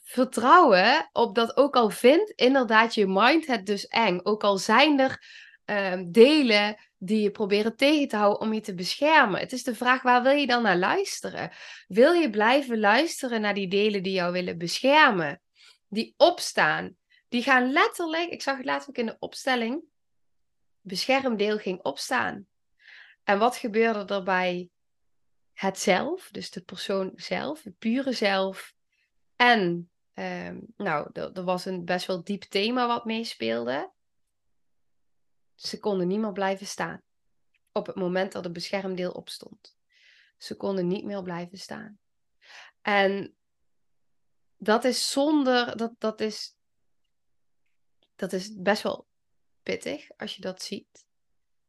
vertrouwen 0.04 1.10
op 1.12 1.36
dat 1.36 1.58
ook 1.58 1.76
al 1.76 1.90
vindt 1.90 2.32
inderdaad 2.32 2.96
je 2.96 3.08
mind 3.08 3.48
het 3.48 3.66
dus 3.66 3.88
eng. 3.88 4.20
Ook 4.24 4.44
al 4.44 4.58
zijn 4.58 5.00
er 5.00 5.24
ehm, 5.66 6.12
delen 6.12 6.76
die 6.98 7.22
je 7.22 7.32
proberen 7.32 7.76
tegen 7.76 8.08
te 8.08 8.16
houden 8.16 8.42
om 8.42 8.54
je 8.54 8.62
te 8.62 8.74
beschermen. 8.74 9.40
Het 9.40 9.52
is 9.52 9.64
de 9.64 9.76
vraag, 9.76 10.02
waar 10.02 10.24
wil 10.24 10.32
je 10.32 10.48
dan 10.48 10.62
naar 10.62 10.78
luisteren? 10.78 11.52
Wil 11.88 12.14
je 12.14 12.30
blijven 12.30 12.80
luisteren 12.80 13.42
naar 13.42 13.54
die 13.54 13.68
delen 13.68 14.04
die 14.04 14.14
jou 14.14 14.32
willen 14.32 14.58
beschermen? 14.58 15.42
Die 15.88 16.14
opstaan. 16.18 16.96
Die 17.30 17.44
gaan 17.44 17.72
letterlijk, 17.72 18.30
ik 18.30 18.42
zag 18.42 18.58
het 18.58 18.66
laatst 18.66 18.90
ook 18.90 18.98
in 18.98 19.06
de 19.06 19.16
opstelling, 19.20 19.84
beschermdeel 20.82 21.58
ging 21.58 21.82
opstaan. 21.82 22.48
En 23.24 23.40
wat 23.40 23.56
gebeurde 23.56 24.14
er 24.14 24.24
bij 24.24 24.70
het 25.54 25.80
zelf, 25.80 26.30
dus 26.32 26.52
de 26.52 26.62
persoon 26.62 27.12
zelf, 27.16 27.64
het 27.64 27.78
pure 27.78 28.12
zelf, 28.12 28.74
en 29.40 29.90
um, 30.14 30.74
nou, 30.78 31.10
er 31.14 31.44
was 31.44 31.66
een 31.66 31.86
best 31.86 32.06
wel 32.06 32.24
diep 32.24 32.44
thema 32.44 32.88
wat 32.88 33.06
meespeelde. 33.06 33.92
Ze 35.56 35.80
konden 35.80 36.08
niet 36.08 36.20
meer 36.20 36.32
blijven 36.32 36.68
staan. 36.68 37.02
Op 37.72 37.86
het 37.86 37.96
moment 37.96 38.32
dat 38.32 38.44
het 38.44 38.54
beschermdeel 38.54 39.12
opstond. 39.12 39.76
Ze 40.38 40.56
konden 40.56 40.88
niet 40.88 41.06
meer 41.06 41.24
blijven 41.24 41.58
staan. 41.58 42.00
En 42.82 43.36
dat 44.58 44.84
is 44.84 45.12
zonder, 45.12 45.78
dat, 45.78 45.94
dat, 45.98 46.22
is, 46.22 46.56
dat 48.16 48.34
is 48.34 48.56
best 48.56 48.84
wel 48.84 49.08
pittig 49.64 50.10
als 50.18 50.36
je 50.36 50.42
dat 50.42 50.62
ziet. 50.62 51.06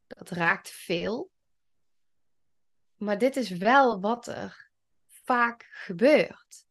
Dat 0.06 0.30
raakt 0.30 0.70
veel. 0.70 1.30
Maar 2.96 3.18
dit 3.18 3.36
is 3.36 3.50
wel 3.50 4.00
wat 4.00 4.26
er 4.26 4.70
vaak 5.08 5.68
gebeurt 5.72 6.68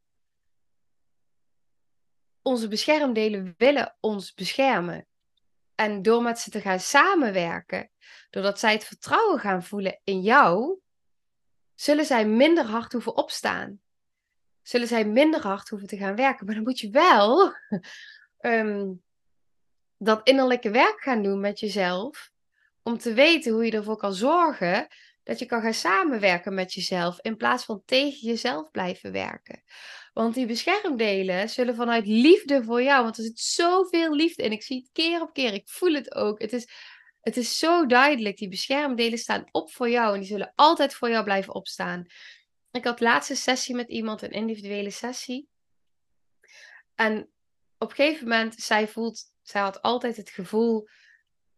onze 2.50 2.68
beschermdelen 2.68 3.54
willen 3.58 3.96
ons 4.00 4.34
beschermen. 4.34 5.08
En 5.76 6.02
door 6.02 6.22
met 6.22 6.40
ze 6.40 6.50
te 6.50 6.62
gaan 6.62 6.80
samenwerken, 6.80 7.90
doordat 8.30 8.60
zij 8.60 8.72
het 8.72 8.84
vertrouwen 8.84 9.40
gaan 9.40 9.64
voelen 9.64 10.00
in 10.04 10.22
jou, 10.22 10.80
zullen 11.76 12.06
zij 12.06 12.26
minder 12.26 12.66
hard 12.66 12.92
hoeven 12.92 13.18
opstaan. 13.18 13.80
Zullen 14.62 14.88
zij 14.88 15.06
minder 15.06 15.42
hard 15.42 15.70
hoeven 15.70 15.88
te 15.88 15.98
gaan 15.98 16.16
werken. 16.16 16.46
Maar 16.46 16.56
dan 16.56 16.64
moet 16.64 16.80
je 16.80 16.90
wel 16.90 17.54
ehm, 18.40 18.92
dat 19.98 20.28
innerlijke 20.28 20.70
werk 20.70 21.02
gaan 21.02 21.24
doen 21.24 21.40
met 21.40 21.60
jezelf. 21.60 22.32
Om 22.84 22.98
te 22.98 23.14
weten 23.14 23.52
hoe 23.52 23.66
je 23.66 23.72
ervoor 23.72 23.98
kan 23.98 24.14
zorgen 24.14 24.88
dat 25.30 25.40
je 25.40 25.46
kan 25.46 25.62
gaan 25.62 25.74
samenwerken 25.74 26.54
met 26.54 26.74
jezelf. 26.74 27.20
In 27.22 27.38
plaats 27.38 27.66
van 27.66 27.82
tegen 27.86 28.28
jezelf 28.28 28.72
blijven 28.72 29.12
werken. 29.12 29.64
Want 30.14 30.34
die 30.34 30.46
beschermdelen 30.46 31.50
zullen 31.50 31.76
vanuit 31.76 32.08
liefde 32.08 32.64
voor 32.64 32.84
jou. 32.84 33.04
Want 33.04 33.18
er 33.18 33.24
zit 33.24 33.40
zoveel 33.40 34.16
liefde 34.16 34.44
in. 34.44 34.52
Ik 34.52 34.64
zie 34.64 34.78
het 34.78 34.90
keer 34.92 35.22
op 35.22 35.34
keer. 35.34 35.54
Ik 35.54 35.70
voel 35.70 35.94
het 35.94 36.16
ook. 36.16 36.42
Het 36.42 36.54
is, 36.54 36.70
het 37.22 37.38
is 37.38 37.58
zo 37.58 37.86
duidelijk. 37.86 38.38
Die 38.38 38.50
beschermdelen 38.50 39.18
staan 39.18 39.46
op 39.52 39.72
voor 39.72 39.90
jou. 39.90 40.14
En 40.14 40.20
die 40.20 40.30
zullen 40.30 40.54
altijd 40.56 40.94
voor 40.94 41.10
jou 41.10 41.24
blijven 41.24 41.54
opstaan. 41.54 42.06
Ik 42.72 42.84
had 42.84 43.00
laatste 43.00 43.36
sessie 43.36 43.76
met 43.76 43.90
iemand, 43.90 44.22
een 44.22 44.32
individuele 44.32 44.92
sessie. 44.92 45.50
En 46.96 47.30
op 47.78 47.90
een 47.90 47.96
gegeven 47.96 48.28
moment, 48.28 48.56
zij 48.56 48.88
voelt, 48.88 49.24
zij 49.42 49.62
had 49.62 49.82
altijd 49.82 50.18
het 50.18 50.30
gevoel 50.30 50.88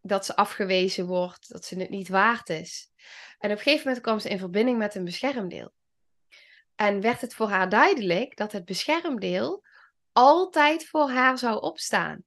dat 0.02 0.26
ze 0.26 0.36
afgewezen 0.36 1.06
wordt, 1.06 1.50
dat 1.50 1.66
ze 1.66 1.80
het 1.80 1.90
niet 1.90 2.08
waard 2.08 2.50
is. 2.50 2.91
En 3.40 3.52
op 3.52 3.58
een 3.58 3.64
gegeven 3.64 3.86
moment 3.86 4.04
kwam 4.04 4.20
ze 4.20 4.30
in 4.30 4.40
verbinding 4.40 4.78
met 4.78 4.96
een 4.96 5.04
beschermdeel. 5.04 5.72
En 6.76 7.02
werd 7.02 7.22
het 7.22 7.34
voor 7.34 7.50
haar 7.50 7.70
duidelijk 7.70 8.38
dat 8.38 8.52
het 8.52 8.66
beschermdeel 8.66 9.64
altijd 10.12 10.88
voor 10.88 11.10
haar 11.10 11.38
zou 11.38 11.62
opstaan. 11.62 12.24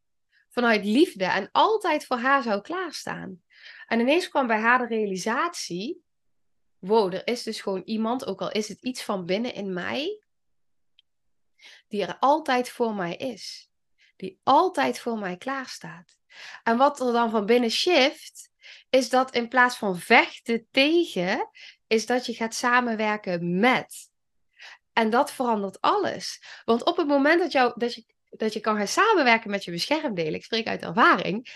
Vanuit 0.48 0.84
liefde 0.84 1.24
en 1.24 1.48
altijd 1.52 2.06
voor 2.06 2.16
haar 2.16 2.42
zou 2.42 2.60
klaarstaan. 2.60 3.42
En 3.86 4.00
ineens 4.00 4.28
kwam 4.28 4.46
bij 4.46 4.60
haar 4.60 4.78
de 4.78 4.86
realisatie: 4.86 6.04
wow, 6.78 7.14
er 7.14 7.26
is 7.26 7.42
dus 7.42 7.60
gewoon 7.60 7.82
iemand, 7.84 8.26
ook 8.26 8.40
al 8.40 8.50
is 8.50 8.68
het 8.68 8.80
iets 8.80 9.02
van 9.02 9.24
binnen 9.24 9.54
in 9.54 9.72
mij, 9.72 10.22
die 11.88 12.02
er 12.02 12.16
altijd 12.18 12.70
voor 12.70 12.94
mij 12.94 13.16
is. 13.16 13.70
Die 14.16 14.40
altijd 14.42 15.00
voor 15.00 15.18
mij 15.18 15.36
klaarstaat. 15.36 16.18
En 16.62 16.76
wat 16.76 17.00
er 17.00 17.12
dan 17.12 17.30
van 17.30 17.46
binnen 17.46 17.70
shift, 17.70 18.50
is 18.94 19.08
dat 19.08 19.34
in 19.34 19.48
plaats 19.48 19.76
van 19.76 19.98
vechten 19.98 20.66
tegen, 20.70 21.50
is 21.86 22.06
dat 22.06 22.26
je 22.26 22.34
gaat 22.34 22.54
samenwerken 22.54 23.58
met. 23.58 24.10
En 24.92 25.10
dat 25.10 25.32
verandert 25.32 25.80
alles. 25.80 26.42
Want 26.64 26.84
op 26.84 26.96
het 26.96 27.06
moment 27.06 27.40
dat, 27.40 27.52
jou, 27.52 27.72
dat, 27.76 27.94
je, 27.94 28.04
dat 28.30 28.52
je 28.52 28.60
kan 28.60 28.76
gaan 28.76 28.88
samenwerken 28.88 29.50
met 29.50 29.64
je 29.64 29.70
beschermdelen, 29.70 30.34
ik 30.34 30.44
spreek 30.44 30.66
uit 30.66 30.82
ervaring, 30.82 31.48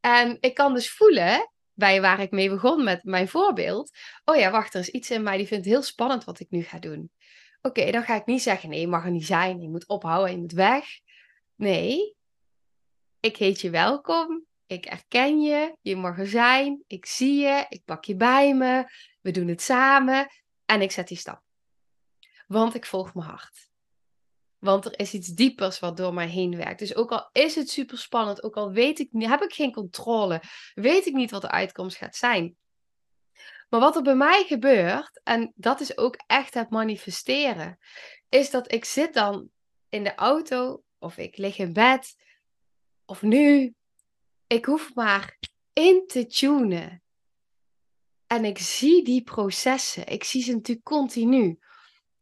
en 0.00 0.36
ik 0.40 0.54
kan 0.54 0.74
dus 0.74 0.90
voelen, 0.90 1.50
bij 1.72 2.00
waar 2.00 2.20
ik 2.20 2.30
mee 2.30 2.48
begon 2.48 2.84
met 2.84 3.04
mijn 3.04 3.28
voorbeeld, 3.28 3.90
oh 4.24 4.36
ja, 4.36 4.50
wacht, 4.50 4.74
er 4.74 4.80
is 4.80 4.88
iets 4.88 5.10
in 5.10 5.22
mij 5.22 5.36
die 5.36 5.46
vindt 5.46 5.66
heel 5.66 5.82
spannend 5.82 6.24
wat 6.24 6.40
ik 6.40 6.50
nu 6.50 6.62
ga 6.62 6.78
doen. 6.78 7.10
Oké, 7.62 7.90
dan 7.90 8.02
ga 8.02 8.14
ik 8.14 8.26
niet 8.26 8.42
zeggen, 8.42 8.68
nee, 8.68 8.80
je 8.80 8.88
mag 8.88 9.04
er 9.04 9.10
niet 9.10 9.26
zijn, 9.26 9.60
je 9.60 9.68
moet 9.68 9.86
ophouden, 9.86 10.34
je 10.34 10.40
moet 10.40 10.52
weg. 10.52 10.84
Nee, 11.54 12.16
ik 13.20 13.36
heet 13.36 13.60
je 13.60 13.70
welkom, 13.70 14.46
ik 14.74 14.86
erken 14.86 15.40
je, 15.40 15.76
je 15.80 15.96
mag 15.96 16.18
er 16.18 16.26
zijn, 16.26 16.82
ik 16.86 17.06
zie 17.06 17.40
je, 17.40 17.66
ik 17.68 17.84
pak 17.84 18.04
je 18.04 18.16
bij 18.16 18.54
me, 18.54 18.84
we 19.20 19.30
doen 19.30 19.48
het 19.48 19.62
samen 19.62 20.28
en 20.64 20.82
ik 20.82 20.90
zet 20.90 21.08
die 21.08 21.16
stap. 21.16 21.42
Want 22.46 22.74
ik 22.74 22.86
volg 22.86 23.14
mijn 23.14 23.28
hart. 23.28 23.68
Want 24.58 24.84
er 24.84 24.98
is 24.98 25.14
iets 25.14 25.28
diepers 25.28 25.78
wat 25.78 25.96
door 25.96 26.14
mij 26.14 26.28
heen 26.28 26.56
werkt. 26.56 26.78
Dus 26.78 26.94
ook 26.94 27.12
al 27.12 27.28
is 27.32 27.54
het 27.54 27.70
super 27.70 27.98
spannend, 27.98 28.42
ook 28.42 28.56
al 28.56 28.70
weet 28.70 28.98
ik, 28.98 29.08
heb 29.12 29.42
ik 29.42 29.52
geen 29.52 29.72
controle, 29.72 30.42
weet 30.74 31.06
ik 31.06 31.14
niet 31.14 31.30
wat 31.30 31.42
de 31.42 31.50
uitkomst 31.50 31.96
gaat 31.96 32.16
zijn. 32.16 32.56
Maar 33.68 33.80
wat 33.80 33.96
er 33.96 34.02
bij 34.02 34.14
mij 34.14 34.44
gebeurt, 34.46 35.20
en 35.22 35.52
dat 35.54 35.80
is 35.80 35.96
ook 35.96 36.16
echt 36.26 36.54
het 36.54 36.70
manifesteren, 36.70 37.78
is 38.28 38.50
dat 38.50 38.72
ik 38.72 38.84
zit 38.84 39.14
dan 39.14 39.48
in 39.88 40.04
de 40.04 40.14
auto 40.14 40.82
of 40.98 41.16
ik 41.16 41.36
lig 41.36 41.58
in 41.58 41.72
bed 41.72 42.14
of 43.04 43.22
nu. 43.22 43.74
Ik 44.46 44.64
hoef 44.64 44.94
maar 44.94 45.38
in 45.72 46.04
te 46.06 46.26
tunen. 46.26 47.02
En 48.26 48.44
ik 48.44 48.58
zie 48.58 49.04
die 49.04 49.22
processen. 49.22 50.06
Ik 50.06 50.24
zie 50.24 50.42
ze 50.42 50.52
natuurlijk 50.52 50.86
continu 50.86 51.58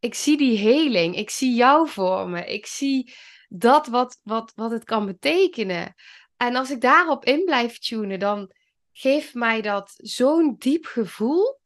ik 0.03 0.15
zie 0.15 0.37
die 0.37 0.59
heling. 0.59 1.17
Ik 1.17 1.31
zie 1.31 1.55
jou 1.55 1.89
voor 1.89 2.29
me. 2.29 2.45
Ik 2.47 2.67
zie 2.67 3.15
dat 3.49 3.87
wat, 3.87 4.21
wat, 4.23 4.53
wat 4.55 4.71
het 4.71 4.85
kan 4.85 5.07
betekenen. 5.07 5.95
En 6.37 6.57
als 6.57 6.71
ik 6.71 6.81
daarop 6.81 7.25
in 7.25 7.45
blijf 7.45 7.79
tunen, 7.79 8.19
dan 8.19 8.53
geeft 8.93 9.35
mij 9.35 9.61
dat 9.61 9.95
zo'n 9.97 10.57
diep 10.59 10.85
gevoel. 10.85 11.61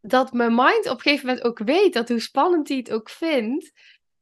Dat 0.00 0.32
mijn 0.32 0.54
mind 0.54 0.86
op 0.86 0.96
een 0.96 1.00
gegeven 1.00 1.26
moment 1.26 1.46
ook 1.46 1.58
weet 1.58 1.92
dat 1.92 2.08
hoe 2.08 2.20
spannend 2.20 2.68
hij 2.68 2.76
het 2.76 2.92
ook 2.92 3.10
vindt. 3.10 3.72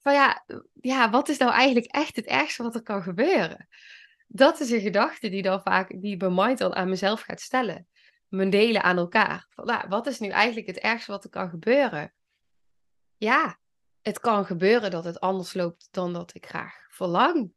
Van 0.01 0.13
ja, 0.13 0.45
ja, 0.81 1.11
wat 1.11 1.29
is 1.29 1.39
nou 1.39 1.53
eigenlijk 1.53 1.87
echt 1.87 2.17
het 2.17 2.27
ergste 2.27 2.63
wat 2.63 2.75
er 2.75 2.83
kan 2.83 3.03
gebeuren? 3.03 3.69
Dat 4.35 4.61
is 4.61 4.71
een 4.71 4.81
gedachte 4.81 5.29
die 5.29 5.43
dan 5.43 5.63
vaak, 5.63 6.01
die 6.01 6.25
mind 6.25 6.59
dan 6.59 6.75
aan 6.75 6.89
mezelf 6.89 7.21
gaat 7.21 7.41
stellen. 7.41 7.87
Mijn 8.29 8.51
delen 8.51 8.83
aan 8.83 8.97
elkaar. 8.97 9.49
Nou, 9.55 9.89
wat 9.89 10.07
is 10.07 10.19
nu 10.19 10.29
eigenlijk 10.29 10.67
het 10.67 10.79
ergste 10.79 11.11
wat 11.11 11.25
er 11.25 11.31
kan 11.31 11.49
gebeuren? 11.49 12.13
ja, 13.23 13.59
het 14.01 14.21
kan 14.21 14.47
gebeuren 14.47 14.91
dat 14.91 15.05
het 15.05 15.21
anders 15.21 15.55
loopt 15.55 15.89
dan 15.91 16.13
dat 16.13 16.35
ik 16.35 16.47
graag 16.47 16.87
verlang. 16.89 17.53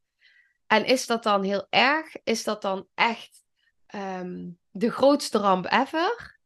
En 0.68 0.86
is 0.86 1.06
dat 1.06 1.24
dan 1.24 1.44
heel 1.44 1.68
erg? 1.70 2.16
Is 2.24 2.44
dat 2.44 2.62
dan 2.62 2.88
echt 2.94 3.44
ehm, 3.86 4.50
de 4.72 4.92
grootste 4.92 5.38
ramp 5.38 5.66
ever? 5.72 6.40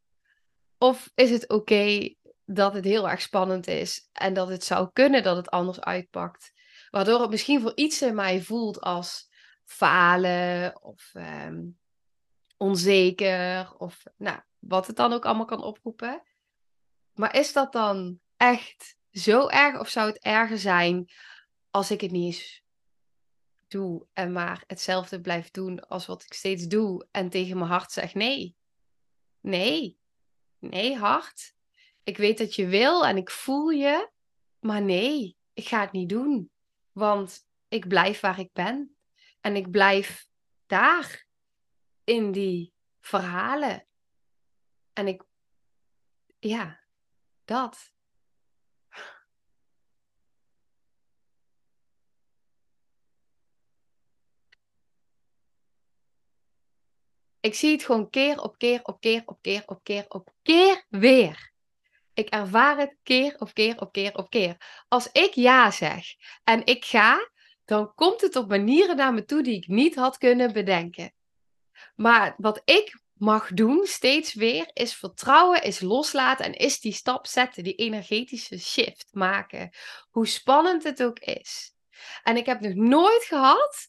Of 0.78 1.12
is 1.15 1.30
het 1.30 1.50
oké 1.50 2.13
dat 2.46 2.74
het 2.74 2.86
heel 2.86 3.10
erg 3.10 3.22
spannend 3.22 3.68
is 3.68 4.10
en 4.12 4.34
dat 4.34 4.48
het 4.48 4.63
zou 4.63 4.89
kunnen 4.94 5.24
dat 5.24 5.36
het 5.36 5.50
anders 5.50 5.80
uitpakt? 5.80 6.52
Waardoor 6.89 7.22
het 7.22 7.30
misschien 7.30 7.62
voor 7.62 7.74
iets 7.76 8.02
in 8.02 8.15
mij 8.15 8.42
voelt 8.42 8.82
als 8.82 9.29
falen 9.69 10.84
of 10.84 11.10
ehm, 11.13 11.65
onzeker 12.58 13.75
of 13.77 14.03
nou, 14.17 14.39
wat 14.60 14.88
het 14.88 14.95
dan 14.95 15.13
ook 15.13 15.25
allemaal 15.25 15.45
kan 15.45 15.63
oproepen. 15.63 16.23
Maar 17.13 17.36
is 17.36 17.53
dat 17.53 17.71
dan 17.71 18.19
echt 18.38 18.95
zo 19.12 19.47
erg 19.47 19.79
of 19.79 19.89
zou 19.89 20.08
het 20.08 20.19
erger 20.19 20.58
zijn 20.58 21.10
als 21.71 21.91
ik 21.91 22.01
het 22.01 22.12
niet 22.12 22.34
eens 22.34 22.63
doe 23.67 24.08
en 24.13 24.32
maar 24.32 24.63
hetzelfde 24.67 25.21
blijf 25.21 25.51
doen 25.51 25.88
als 25.88 26.05
wat 26.05 26.23
ik 26.23 26.34
steeds 26.34 26.67
doe 26.67 27.08
en 27.12 27.29
tegen 27.29 27.58
mijn 27.58 27.69
hart 27.69 27.91
zeg 27.91 28.13
nee. 28.13 28.55
Nee. 29.39 29.97
Nee, 30.60 30.97
hart. 30.97 31.53
Ik 32.03 32.17
weet 32.17 32.38
dat 32.38 32.55
je 32.55 32.67
wil 32.67 33.05
en 33.05 33.17
ik 33.17 33.29
voel 33.29 33.69
je, 33.69 34.10
maar 34.60 34.82
nee, 34.82 35.38
ik 35.53 35.67
ga 35.67 35.82
het 35.82 35.91
niet 35.91 36.10
doen. 36.10 36.51
Want 36.91 37.47
ik 37.67 37.88
blijf 37.88 38.19
waar 38.19 38.39
ik 38.39 38.53
ben. 38.53 38.95
En 39.41 39.56
ik 39.56 39.71
blijf 39.71 40.28
daar 40.65 41.25
in 42.04 42.32
die 42.32 42.73
verhalen. 42.99 43.88
En 44.93 45.08
ik, 45.08 45.23
ja, 46.39 46.80
dat. 47.45 47.93
Ik 57.39 57.54
zie 57.54 57.71
het 57.71 57.84
gewoon 57.84 58.10
keer 58.10 58.41
op 58.41 58.58
keer 58.58 58.84
op 58.84 58.99
keer 58.99 59.23
op 59.25 59.41
keer 59.41 59.63
op 59.65 59.84
keer 59.84 60.06
op 60.08 60.34
keer 60.41 60.86
weer. 60.89 61.52
Ik 62.13 62.30
ervaar 62.30 62.78
het 62.78 62.97
keer 63.04 63.36
op 63.38 63.54
keer 63.54 63.80
op 63.80 63.91
keer 63.91 64.15
op 64.15 64.30
keer. 64.30 64.84
Als 64.88 65.12
ik 65.12 65.34
ja 65.34 65.71
zeg 65.71 66.06
en 66.43 66.65
ik 66.65 66.86
ga, 66.86 67.30
dan 67.69 67.93
komt 67.95 68.21
het 68.21 68.36
op 68.36 68.49
manieren 68.49 68.95
naar 68.95 69.13
me 69.13 69.25
toe 69.25 69.43
die 69.43 69.55
ik 69.55 69.67
niet 69.67 69.95
had 69.95 70.17
kunnen 70.17 70.53
bedenken. 70.53 71.13
Maar 71.95 72.36
wat 72.38 72.62
ik 72.65 72.99
mag 73.13 73.53
doen, 73.53 73.86
steeds 73.86 74.34
weer, 74.34 74.69
is 74.73 74.95
vertrouwen, 74.95 75.63
is 75.63 75.79
loslaten 75.79 76.45
en 76.45 76.53
is 76.53 76.79
die 76.79 76.93
stap 76.93 77.27
zetten, 77.27 77.63
die 77.63 77.75
energetische 77.75 78.60
shift 78.60 79.08
maken. 79.12 79.69
Hoe 80.10 80.27
spannend 80.27 80.84
het 80.84 81.03
ook 81.03 81.19
is. 81.19 81.73
En 82.23 82.38
ik 82.38 82.45
heb 82.45 82.60
nog 82.60 82.73
nooit 82.73 83.23
gehad 83.23 83.88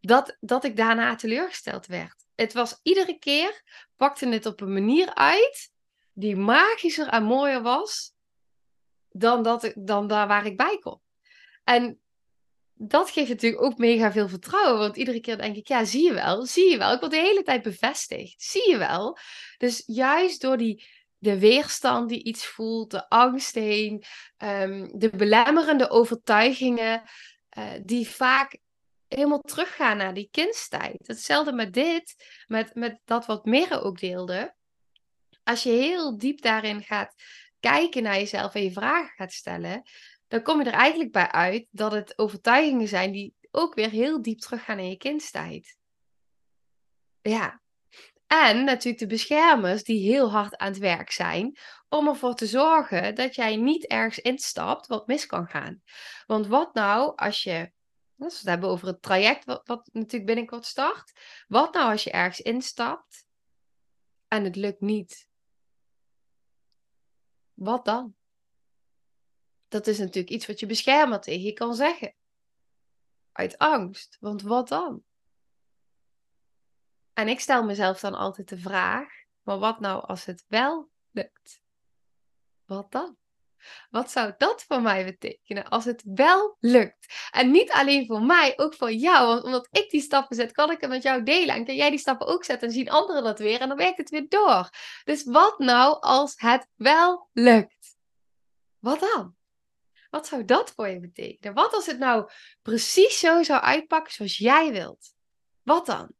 dat, 0.00 0.36
dat 0.40 0.64
ik 0.64 0.76
daarna 0.76 1.14
teleurgesteld 1.14 1.86
werd 1.86 2.26
het 2.36 2.52
was 2.52 2.80
iedere 2.82 3.18
keer, 3.18 3.62
pakte 3.96 4.28
het 4.28 4.46
op 4.46 4.60
een 4.60 4.72
manier 4.72 5.14
uit 5.14 5.72
die 6.12 6.36
magischer 6.36 7.08
en 7.08 7.22
mooier 7.22 7.62
was 7.62 8.14
dan, 9.08 9.42
dat 9.42 9.72
dan 9.74 10.06
daar 10.06 10.28
waar 10.28 10.46
ik 10.46 10.56
bij 10.56 10.78
kom. 10.78 11.00
En 11.64 12.00
dat 12.78 13.10
geeft 13.10 13.28
natuurlijk 13.28 13.62
ook 13.62 13.78
mega 13.78 14.12
veel 14.12 14.28
vertrouwen. 14.28 14.78
Want 14.78 14.96
iedere 14.96 15.20
keer 15.20 15.36
denk 15.36 15.56
ik, 15.56 15.68
ja, 15.68 15.84
zie 15.84 16.04
je 16.04 16.12
wel, 16.12 16.46
zie 16.46 16.70
je 16.70 16.78
wel. 16.78 16.92
Ik 16.92 17.00
word 17.00 17.12
de 17.12 17.18
hele 17.18 17.42
tijd 17.42 17.62
bevestigd. 17.62 18.42
Zie 18.42 18.70
je 18.70 18.76
wel. 18.76 19.18
Dus 19.58 19.82
juist 19.86 20.40
door 20.40 20.56
die, 20.56 20.84
de 21.18 21.38
weerstand 21.38 22.08
die 22.08 22.24
iets 22.24 22.46
voelt, 22.46 22.90
de 22.90 23.08
angst 23.08 23.54
heen, 23.54 24.04
ehm, 24.36 24.88
de 24.92 25.10
belemmerende 25.10 25.90
overtuigingen, 25.90 27.02
uh, 27.58 27.64
die 27.84 28.08
vaak 28.08 28.58
helemaal 29.08 29.40
teruggaan 29.40 29.96
naar 29.96 30.14
die 30.14 30.28
kindstijd. 30.30 31.06
Hetzelfde 31.06 31.52
met 31.52 31.72
dit, 31.72 32.14
met, 32.46 32.74
met 32.74 33.00
dat 33.04 33.26
wat 33.26 33.44
Merre 33.44 33.80
ook 33.80 33.98
deelde. 33.98 34.54
Als 35.44 35.62
je 35.62 35.70
heel 35.70 36.18
diep 36.18 36.40
daarin 36.42 36.82
gaat 36.82 37.14
kijken 37.60 38.02
naar 38.02 38.16
jezelf 38.16 38.54
en 38.54 38.62
je 38.62 38.72
vragen 38.72 39.14
gaat 39.16 39.32
stellen, 39.32 39.82
dan 40.28 40.42
kom 40.42 40.58
je 40.58 40.66
er 40.66 40.72
eigenlijk 40.72 41.12
bij 41.12 41.30
uit 41.30 41.66
dat 41.70 41.92
het 41.92 42.18
overtuigingen 42.18 42.88
zijn 42.88 43.12
die 43.12 43.34
ook 43.50 43.74
weer 43.74 43.90
heel 43.90 44.22
diep 44.22 44.38
teruggaan 44.38 44.78
in 44.78 44.88
je 44.88 44.96
kindstijd. 44.96 45.78
Ja. 47.20 47.60
En 48.26 48.64
natuurlijk 48.64 48.98
de 48.98 49.06
beschermers 49.06 49.84
die 49.84 50.10
heel 50.10 50.30
hard 50.30 50.56
aan 50.56 50.68
het 50.68 50.78
werk 50.78 51.10
zijn 51.10 51.58
om 51.88 52.08
ervoor 52.08 52.34
te 52.34 52.46
zorgen 52.46 53.14
dat 53.14 53.34
jij 53.34 53.56
niet 53.56 53.86
ergens 53.86 54.18
instapt 54.18 54.86
wat 54.86 55.06
mis 55.06 55.26
kan 55.26 55.46
gaan. 55.46 55.82
Want 56.26 56.46
wat 56.46 56.74
nou 56.74 57.16
als 57.16 57.42
je, 57.42 57.72
als 58.18 58.32
we 58.32 58.38
het 58.38 58.48
hebben 58.48 58.68
over 58.68 58.86
het 58.86 59.02
traject 59.02 59.44
wat, 59.44 59.66
wat 59.66 59.88
natuurlijk 59.92 60.26
binnenkort 60.26 60.64
start, 60.64 61.12
wat 61.48 61.74
nou 61.74 61.90
als 61.90 62.04
je 62.04 62.10
ergens 62.10 62.40
instapt 62.40 63.24
en 64.28 64.44
het 64.44 64.56
lukt 64.56 64.80
niet? 64.80 65.28
Wat 67.54 67.84
dan? 67.84 68.14
Dat 69.68 69.86
is 69.86 69.98
natuurlijk 69.98 70.30
iets 70.30 70.46
wat 70.46 70.60
je 70.60 70.66
beschermer 70.66 71.20
tegen 71.20 71.42
je 71.42 71.52
kan 71.52 71.74
zeggen. 71.74 72.14
Uit 73.32 73.58
angst. 73.58 74.16
Want 74.20 74.42
wat 74.42 74.68
dan? 74.68 75.02
En 77.12 77.28
ik 77.28 77.40
stel 77.40 77.64
mezelf 77.64 78.00
dan 78.00 78.14
altijd 78.14 78.48
de 78.48 78.58
vraag: 78.58 79.08
maar 79.42 79.58
wat 79.58 79.80
nou 79.80 80.06
als 80.06 80.24
het 80.24 80.44
wel 80.48 80.90
lukt? 81.10 81.60
Wat 82.64 82.92
dan? 82.92 83.16
Wat 83.90 84.10
zou 84.10 84.34
dat 84.38 84.62
voor 84.62 84.82
mij 84.82 85.04
betekenen 85.04 85.68
als 85.68 85.84
het 85.84 86.02
wel 86.04 86.56
lukt? 86.60 87.28
En 87.30 87.50
niet 87.50 87.72
alleen 87.72 88.06
voor 88.06 88.22
mij, 88.22 88.52
ook 88.56 88.74
voor 88.74 88.92
jou. 88.92 89.26
Want 89.26 89.42
omdat 89.42 89.68
ik 89.70 89.90
die 89.90 90.00
stappen 90.00 90.36
zet, 90.36 90.52
kan 90.52 90.70
ik 90.70 90.80
het 90.80 90.90
met 90.90 91.02
jou 91.02 91.22
delen. 91.22 91.54
En 91.54 91.64
kan 91.64 91.74
jij 91.74 91.90
die 91.90 91.98
stappen 91.98 92.26
ook 92.26 92.44
zetten 92.44 92.68
en 92.68 92.74
zien 92.74 92.90
anderen 92.90 93.22
dat 93.22 93.38
weer. 93.38 93.60
En 93.60 93.68
dan 93.68 93.76
werkt 93.76 93.98
het 93.98 94.10
weer 94.10 94.28
door. 94.28 94.70
Dus 95.04 95.24
wat 95.24 95.58
nou 95.58 96.00
als 96.00 96.34
het 96.36 96.68
wel 96.74 97.28
lukt? 97.32 97.96
Wat 98.78 99.00
dan? 99.00 99.35
Wat 100.10 100.26
zou 100.26 100.44
dat 100.44 100.70
voor 100.70 100.88
je 100.88 101.00
betekenen? 101.00 101.54
Wat 101.54 101.72
als 101.72 101.86
het 101.86 101.98
nou 101.98 102.30
precies 102.62 103.18
zo 103.18 103.42
zou 103.42 103.60
uitpakken 103.62 104.12
zoals 104.12 104.36
jij 104.36 104.72
wilt? 104.72 105.14
Wat 105.62 105.86
dan? 105.86 106.14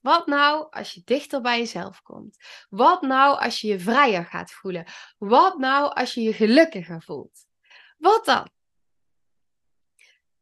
Wat 0.00 0.26
nou 0.26 0.66
als 0.70 0.92
je 0.92 1.02
dichter 1.04 1.40
bij 1.40 1.58
jezelf 1.58 2.02
komt? 2.02 2.36
Wat 2.68 3.02
nou 3.02 3.38
als 3.38 3.60
je 3.60 3.68
je 3.68 3.80
vrijer 3.80 4.24
gaat 4.24 4.52
voelen? 4.52 4.86
Wat 5.18 5.58
nou 5.58 5.94
als 5.94 6.14
je 6.14 6.22
je 6.22 6.32
gelukkiger 6.32 7.02
voelt? 7.02 7.46
Wat 7.98 8.24
dan? 8.24 8.50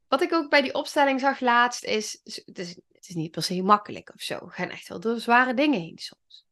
Wat 0.08 0.22
ik 0.22 0.32
ook 0.32 0.50
bij 0.50 0.62
die 0.62 0.74
opstelling 0.74 1.20
zag 1.20 1.40
laatst 1.40 1.84
is, 1.84 2.20
het 2.24 2.58
is, 2.58 2.68
het 2.92 3.08
is 3.08 3.14
niet 3.14 3.30
per 3.30 3.42
se 3.42 3.62
makkelijk 3.62 4.12
of 4.14 4.20
zo. 4.20 4.38
We 4.44 4.50
gaan 4.50 4.70
echt 4.70 4.88
wel 4.88 5.00
door 5.00 5.20
zware 5.20 5.54
dingen 5.54 5.80
heen 5.80 5.98
soms. 5.98 6.46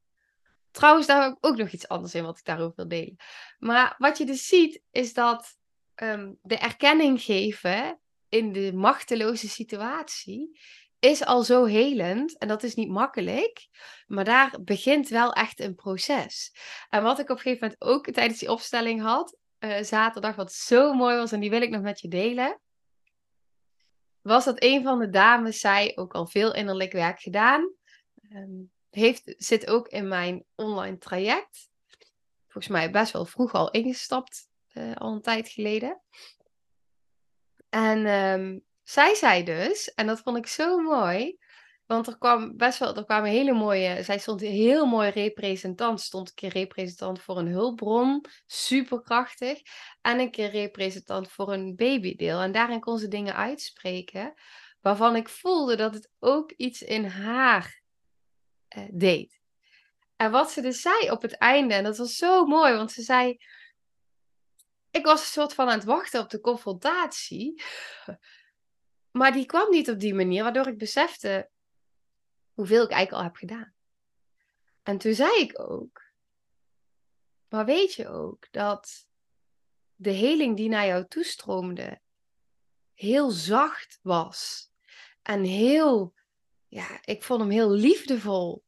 Trouwens, 0.79 1.07
daar 1.07 1.23
heb 1.23 1.33
ik 1.33 1.47
ook 1.47 1.57
nog 1.57 1.71
iets 1.71 1.88
anders 1.88 2.14
in 2.14 2.25
wat 2.25 2.38
ik 2.38 2.45
daarover 2.45 2.77
wil 2.77 2.88
delen. 2.88 3.17
Maar 3.59 3.95
wat 3.99 4.19
je 4.19 4.25
dus 4.25 4.47
ziet, 4.47 4.83
is 4.91 5.12
dat 5.12 5.57
um, 5.95 6.38
de 6.43 6.57
erkenning 6.59 7.23
geven 7.23 8.01
in 8.29 8.53
de 8.53 8.73
machteloze 8.73 9.49
situatie 9.49 10.61
is 10.99 11.25
al 11.25 11.43
zo 11.43 11.64
helend. 11.64 12.38
En 12.38 12.49
dat 12.49 12.62
is 12.62 12.75
niet 12.75 12.88
makkelijk. 12.88 13.69
Maar 14.07 14.25
daar 14.25 14.59
begint 14.62 15.09
wel 15.09 15.33
echt 15.33 15.61
een 15.61 15.75
proces. 15.75 16.55
En 16.88 17.03
wat 17.03 17.19
ik 17.19 17.31
op 17.31 17.37
een 17.37 17.43
gegeven 17.43 17.61
moment 17.61 17.83
ook 17.83 18.11
tijdens 18.14 18.38
die 18.38 18.51
opstelling 18.51 19.03
had, 19.03 19.37
uh, 19.59 19.83
zaterdag, 19.83 20.37
wat 20.37 20.53
zo 20.53 20.93
mooi 20.93 21.17
was, 21.17 21.33
en 21.33 21.41
die 21.41 21.51
wil 21.51 21.62
ik 21.62 21.71
nog 21.71 21.83
met 21.83 22.01
je 22.01 22.09
delen. 22.09 22.61
Was 24.21 24.45
dat 24.45 24.62
een 24.62 24.83
van 24.83 24.99
de 24.99 25.11
dames 25.11 25.61
zei, 25.61 25.93
ook 25.95 26.14
al 26.14 26.27
veel 26.27 26.55
innerlijk 26.55 26.93
werk 26.93 27.21
gedaan. 27.21 27.73
Um, 28.33 28.77
heeft, 28.98 29.34
zit 29.37 29.66
ook 29.66 29.88
in 29.88 30.08
mijn 30.08 30.44
online 30.54 30.98
traject. 30.98 31.70
Volgens 32.48 32.72
mij 32.72 32.90
best 32.90 33.12
wel 33.12 33.24
vroeg 33.24 33.52
al 33.52 33.70
ingestapt, 33.70 34.48
uh, 34.74 34.96
al 34.96 35.12
een 35.12 35.22
tijd 35.22 35.48
geleden. 35.48 36.00
En 37.68 38.06
um, 38.06 38.64
zij 38.82 39.14
zei 39.14 39.44
dus, 39.44 39.94
en 39.94 40.06
dat 40.06 40.20
vond 40.20 40.37
ik 40.37 40.46
zo 40.46 40.78
mooi, 40.78 41.38
want 41.87 42.06
er 42.06 42.18
kwam 42.18 42.56
best 42.56 42.78
wel, 42.78 42.96
er 42.96 43.04
kwamen 43.04 43.30
hele 43.30 43.52
mooie, 43.52 44.02
zij 44.02 44.18
stond 44.18 44.42
een 44.42 44.50
heel 44.50 44.87
mooi 44.87 45.11
representant, 45.11 46.00
stond 46.00 46.28
een 46.28 46.34
keer 46.34 46.52
representant 46.52 47.20
voor 47.20 47.38
een 47.38 47.48
hulpbron, 47.48 48.24
superkrachtig, 48.46 49.61
en 50.00 50.18
een 50.18 50.30
keer 50.30 50.50
representant 50.50 51.30
voor 51.30 51.52
een 51.52 51.76
babydeel. 51.76 52.40
En 52.40 52.52
daarin 52.52 52.80
kon 52.80 52.98
ze 52.98 53.08
dingen 53.08 53.34
uitspreken 53.34 54.34
waarvan 54.80 55.16
ik 55.16 55.28
voelde 55.28 55.76
dat 55.76 55.94
het 55.94 56.11
ook 56.18 56.52
iets 56.52 56.82
in 56.82 57.04
haar 57.04 57.82
uh, 58.76 58.85
deed. 58.92 59.40
En 60.16 60.31
wat 60.31 60.50
ze 60.50 60.61
dus 60.61 60.81
zei 60.81 61.11
op 61.11 61.22
het 61.22 61.37
einde, 61.37 61.74
en 61.74 61.85
dat 61.85 61.96
was 61.96 62.16
zo 62.16 62.46
mooi, 62.46 62.74
want 62.74 62.92
ze 62.92 63.02
zei: 63.02 63.38
Ik 64.90 65.04
was 65.04 65.20
een 65.20 65.26
soort 65.26 65.54
van 65.54 65.68
aan 65.68 65.78
het 65.78 65.85
wachten 65.85 66.20
op 66.20 66.31
de 66.31 66.40
confrontatie. 66.40 67.62
Maar 69.11 69.33
die 69.33 69.46
kwam 69.46 69.70
niet 69.70 69.90
op 69.90 69.98
die 69.98 70.14
manier, 70.14 70.42
waardoor 70.42 70.66
ik 70.66 70.78
besefte 70.78 71.50
hoeveel 72.52 72.85
ik 72.85 72.90
eigenlijk 72.90 73.22
al 73.22 73.28
heb 73.28 73.37
gedaan. 73.37 73.74
En 74.83 74.98
toen 74.98 75.14
zei 75.14 75.40
ik 75.40 75.61
ook: 75.61 76.02
Maar 77.48 77.64
weet 77.64 77.94
je 77.94 78.09
ook 78.09 78.46
dat 78.50 79.09
de 79.94 80.11
heling 80.11 80.57
die 80.57 80.68
naar 80.68 80.87
jou 80.87 81.07
toestroomde 81.09 82.00
heel 82.94 83.31
zacht 83.31 83.98
was 84.02 84.70
en 85.22 85.42
heel 85.42 86.14
ja, 86.68 86.98
ik 87.04 87.22
vond 87.22 87.40
hem 87.40 87.50
heel 87.50 87.70
liefdevol. 87.70 88.64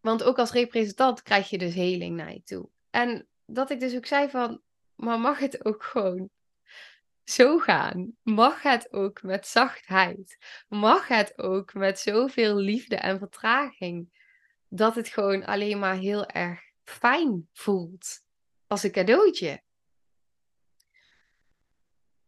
Want 0.00 0.22
ook 0.22 0.38
als 0.38 0.52
representant 0.52 1.22
krijg 1.22 1.50
je 1.50 1.58
dus 1.58 1.74
heling 1.74 2.16
naar 2.16 2.32
je 2.32 2.42
toe. 2.42 2.68
En 2.90 3.28
dat 3.44 3.70
ik 3.70 3.80
dus 3.80 3.96
ook 3.96 4.06
zei 4.06 4.30
van, 4.30 4.62
maar 4.94 5.20
mag 5.20 5.38
het 5.38 5.64
ook 5.64 5.82
gewoon 5.82 6.30
zo 7.24 7.58
gaan? 7.58 8.16
Mag 8.22 8.62
het 8.62 8.92
ook 8.92 9.22
met 9.22 9.46
zachtheid? 9.46 10.38
Mag 10.68 11.08
het 11.08 11.38
ook 11.38 11.74
met 11.74 11.98
zoveel 11.98 12.56
liefde 12.56 12.96
en 12.96 13.18
vertraging? 13.18 14.18
Dat 14.68 14.94
het 14.94 15.08
gewoon 15.08 15.44
alleen 15.44 15.78
maar 15.78 15.96
heel 15.96 16.26
erg 16.26 16.60
fijn 16.84 17.48
voelt. 17.52 18.22
Als 18.66 18.82
een 18.82 18.92
cadeautje. 18.92 19.62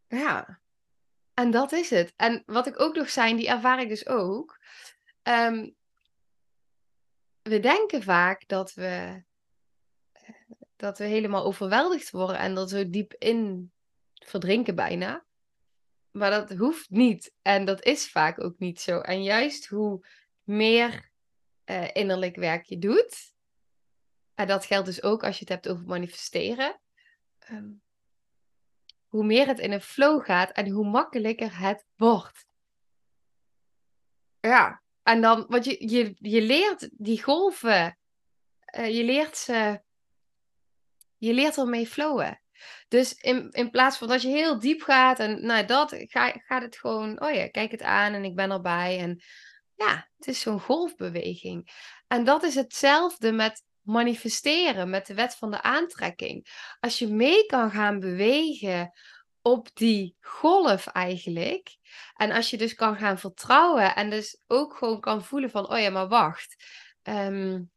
Ja, 0.09 0.62
en 1.35 1.51
dat 1.51 1.73
is 1.73 1.91
het. 1.91 2.13
En 2.17 2.43
wat 2.47 2.67
ik 2.67 2.81
ook 2.81 2.95
nog 2.95 3.11
zei, 3.11 3.37
die 3.37 3.49
ervaar 3.49 3.81
ik 3.81 3.89
dus 3.89 4.07
ook. 4.07 4.59
Ehm, 5.23 5.71
we 7.43 7.61
denken 7.61 8.03
vaak 8.03 8.49
dat 8.49 8.75
we, 8.75 9.23
dat 10.77 10.99
we 10.99 11.05
helemaal 11.05 11.45
overweldigd 11.45 12.11
worden 12.11 12.39
en 12.39 12.55
dat 12.55 12.71
we 12.71 12.91
diep 12.91 13.15
in 13.19 13.73
verdrinken 14.15 14.75
bijna. 14.75 15.25
Maar 16.11 16.31
dat 16.31 16.53
hoeft 16.53 16.91
niet. 16.91 17.33
En 17.43 17.65
dat 17.65 17.85
is 17.85 18.11
vaak 18.11 18.45
ook 18.45 18.59
niet 18.59 18.81
zo. 18.81 18.99
En 18.99 19.23
juist 19.23 19.67
hoe 19.67 20.07
meer 20.43 21.11
uh, 21.65 21.89
innerlijk 21.93 22.37
werk 22.37 22.65
je 22.65 22.79
doet, 22.79 23.33
en 24.35 24.47
dat 24.47 24.67
geldt 24.67 24.87
dus 24.87 25.03
ook 25.03 25.25
als 25.25 25.35
je 25.35 25.41
het 25.41 25.49
hebt 25.49 25.69
over 25.69 25.87
manifesteren, 25.87 26.81
ehm, 27.39 27.71
hoe 29.13 29.25
meer 29.25 29.47
het 29.47 29.59
in 29.59 29.73
een 29.73 29.81
flow 29.81 30.25
gaat 30.25 30.51
en 30.51 30.69
hoe 30.69 30.89
makkelijker 30.89 31.59
het 31.59 31.85
wordt. 31.97 32.47
Ja, 34.41 34.83
en 35.03 35.21
dan, 35.21 35.45
want 35.49 35.65
je, 35.65 35.89
je, 35.91 36.15
je 36.19 36.43
leert 36.43 36.89
die 36.93 37.23
golven, 37.23 37.99
uh, 38.79 38.97
je 38.97 39.05
leert 39.05 39.37
ze, 39.37 39.83
je 41.17 41.33
leert 41.33 41.59
ermee 41.59 41.87
flowen. 41.87 42.43
Dus 42.89 43.13
in, 43.13 43.51
in 43.51 43.71
plaats 43.71 43.97
van 43.97 44.09
dat 44.09 44.23
je 44.23 44.29
heel 44.29 44.59
diep 44.59 44.83
gaat 44.83 45.19
en 45.19 45.47
nou 45.47 45.65
dat, 45.65 45.95
ga, 45.97 46.31
gaat 46.31 46.63
het 46.63 46.77
gewoon, 46.77 47.21
oh 47.21 47.35
ja, 47.35 47.49
kijk 47.49 47.71
het 47.71 47.83
aan 47.83 48.13
en 48.13 48.25
ik 48.25 48.35
ben 48.35 48.51
erbij. 48.51 48.99
En 48.99 49.23
ja, 49.75 50.09
het 50.17 50.27
is 50.27 50.41
zo'n 50.41 50.61
golfbeweging. 50.61 51.71
En 52.07 52.25
dat 52.25 52.43
is 52.43 52.55
hetzelfde 52.55 53.33
met 53.33 53.65
manifesteren 53.83 54.91
met 54.91 55.07
de 55.07 55.15
wet 55.15 55.35
van 55.35 55.51
de 55.51 55.63
aantrekking. 55.63 56.47
Als 56.81 56.99
je 56.99 57.09
mee 57.09 57.47
kan 57.47 57.71
gaan 57.71 58.01
bewegen 58.01 58.93
op 59.43 59.69
die 59.75 60.17
golf 60.21 60.87
eigenlijk. 60.87 61.77
En 62.15 62.31
als 62.31 62.51
je 62.51 62.57
dus 62.57 62.75
kan 62.75 62.97
gaan 62.97 63.19
vertrouwen 63.19 63.95
en 63.95 64.11
dus 64.11 64.43
ook 64.47 64.77
gewoon 64.77 65.01
kan 65.01 65.25
voelen 65.25 65.51
van, 65.51 65.71
oh 65.71 65.79
ja, 65.79 65.91
maar 65.91 66.09
wacht. 66.09 66.65
Um, 67.03 67.71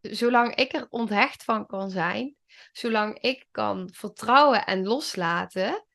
zolang 0.00 0.54
ik 0.54 0.72
er 0.72 0.86
onthecht 0.90 1.44
van 1.44 1.66
kan 1.66 1.90
zijn, 1.90 2.36
zolang 2.72 3.18
ik 3.18 3.46
kan 3.50 3.88
vertrouwen 3.92 4.66
en 4.66 4.84
loslaten, 4.84 5.86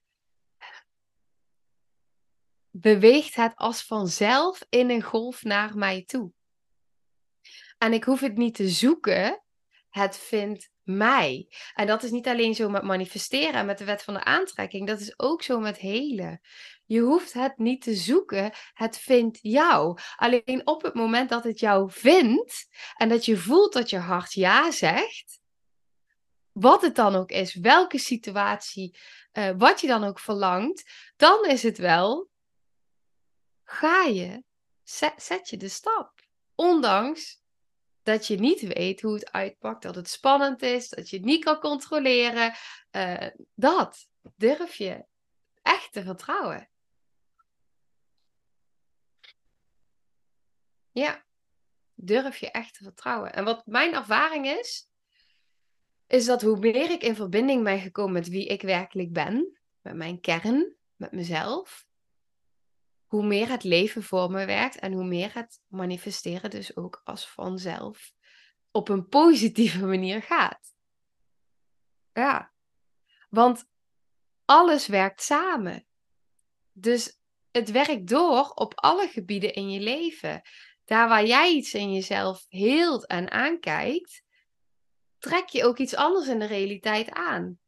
beweegt 2.70 3.36
het 3.36 3.56
als 3.56 3.86
vanzelf 3.86 4.66
in 4.70 4.90
een 4.90 5.04
golf 5.04 5.44
naar 5.44 5.78
mij 5.78 6.04
toe. 6.04 6.32
En 7.84 7.94
ik 7.94 8.04
hoef 8.04 8.20
het 8.20 8.38
niet 8.38 8.56
te 8.56 8.70
zoeken. 8.70 9.42
het 9.90 10.18
vindt 10.18 10.70
mij. 10.84 11.48
En 11.74 11.88
dat 11.88 12.04
is 12.04 12.12
niet 12.12 12.28
alleen 12.28 12.56
zo 12.56 12.70
met 12.70 12.84
manifesteren 12.84 13.54
en 13.54 13.66
met 13.66 13.78
de 13.78 13.86
wet 13.86 14.04
van 14.04 14.14
de 14.14 14.24
aantrekking, 14.24 14.88
dat 14.88 15.00
is 15.00 15.20
ook 15.20 15.44
zo 15.44 15.60
met 15.60 15.78
helen. 15.78 16.42
Je 16.86 17.00
hoeft 17.00 17.34
het 17.34 17.58
niet 17.58 17.82
te 17.82 17.96
zoeken, 17.96 18.52
het 18.74 18.98
vindt 18.98 19.40
jou. 19.42 19.98
Alleen 20.16 20.62
op 20.64 20.82
het 20.82 20.94
moment 20.94 21.30
dat 21.30 21.44
het 21.44 21.60
jou 21.60 21.92
vindt 21.92 22.68
en 22.96 23.10
dat 23.10 23.26
je 23.26 23.38
voelt 23.38 23.74
dat 23.74 23.90
je 23.90 23.98
hart 23.98 24.34
ja 24.34 24.72
zegt, 24.72 25.40
wat 26.52 26.82
het 26.82 26.96
dan 26.96 27.16
ook 27.16 27.32
is, 27.32 27.56
welke 27.56 27.98
situatie, 27.98 28.98
uh, 29.34 29.50
wat 29.58 29.82
je 29.82 29.88
dan 29.88 30.04
ook 30.04 30.20
verlangt, 30.20 30.84
dan 31.16 31.46
is 31.46 31.64
het 31.64 31.78
wel, 31.78 32.30
ga 33.64 34.04
je, 34.04 34.44
zet, 34.84 35.14
zet 35.18 35.50
je 35.50 35.58
de 35.58 35.70
stap. 35.70 36.22
Ondanks 36.56 37.42
dat 38.04 38.28
je 38.28 38.40
niet 38.40 38.62
weet 38.62 39.02
hoe 39.02 39.14
het 39.14 39.32
uitpakt, 39.32 39.82
dat 39.82 39.96
het 39.96 40.10
spannend 40.10 40.62
is, 40.62 40.90
dat 40.90 41.10
je 41.10 41.16
het 41.16 41.26
niet 41.26 41.44
kan 41.44 41.60
controleren. 41.60 42.54
Uh, 42.92 43.28
dat 43.56 44.08
durf 44.36 44.76
je 44.76 45.06
echt 45.62 45.92
te 45.92 46.04
vertrouwen. 46.04 46.70
Ja, 50.92 51.24
durf 51.94 52.38
je 52.38 52.52
echt 52.52 52.74
te 52.74 52.84
vertrouwen. 52.84 53.34
En 53.34 53.44
wat 53.44 53.66
mijn 53.66 53.94
ervaring 53.94 54.48
is, 54.48 54.88
is 56.08 56.26
dat 56.26 56.42
hoe 56.42 56.58
meer 56.58 56.92
ik 56.92 57.04
in 57.04 57.16
verbinding 57.16 57.64
ben 57.64 57.80
gekomen 57.80 58.14
met 58.14 58.28
wie 58.28 58.48
ik 58.48 58.62
werkelijk 58.62 59.12
ben, 59.12 59.60
met 59.82 59.96
mijn 59.96 60.20
kern, 60.20 60.76
met 60.96 61.12
mezelf, 61.12 61.88
hoe 63.14 63.26
meer 63.26 63.50
het 63.50 63.64
leven 63.64 64.04
voor 64.04 64.32
me 64.32 64.46
werkt 64.46 64.80
en 64.80 64.94
hoe 64.94 65.04
meer 65.04 65.34
het 65.34 65.62
manifesteren 65.68 66.50
dus 66.50 66.76
ook 66.76 67.02
als 67.04 67.30
vanzelf 67.30 68.14
op 68.72 68.90
een 68.90 69.08
positieve 69.08 69.86
manier 69.94 70.22
gaat. 70.22 70.76
Ja, 72.14 72.54
want 73.30 73.66
alles 74.46 74.88
werkt 74.88 75.22
samen. 75.24 75.86
Dus 76.72 77.20
het 77.52 77.72
werkt 77.72 78.08
door 78.08 78.50
op 78.50 78.74
alle 78.76 79.08
gebieden 79.08 79.54
in 79.54 79.70
je 79.70 79.80
leven. 79.80 80.42
Daar 80.86 81.08
waar 81.08 81.26
jij 81.26 81.52
iets 81.52 81.74
in 81.74 81.94
jezelf 81.94 82.46
heelt 82.50 83.08
en 83.08 83.32
aankijkt, 83.32 84.24
trek 85.18 85.48
je 85.48 85.66
ook 85.66 85.78
iets 85.78 85.96
anders 85.96 86.28
in 86.28 86.40
de 86.40 86.46
realiteit 86.46 87.10
aan. 87.10 87.60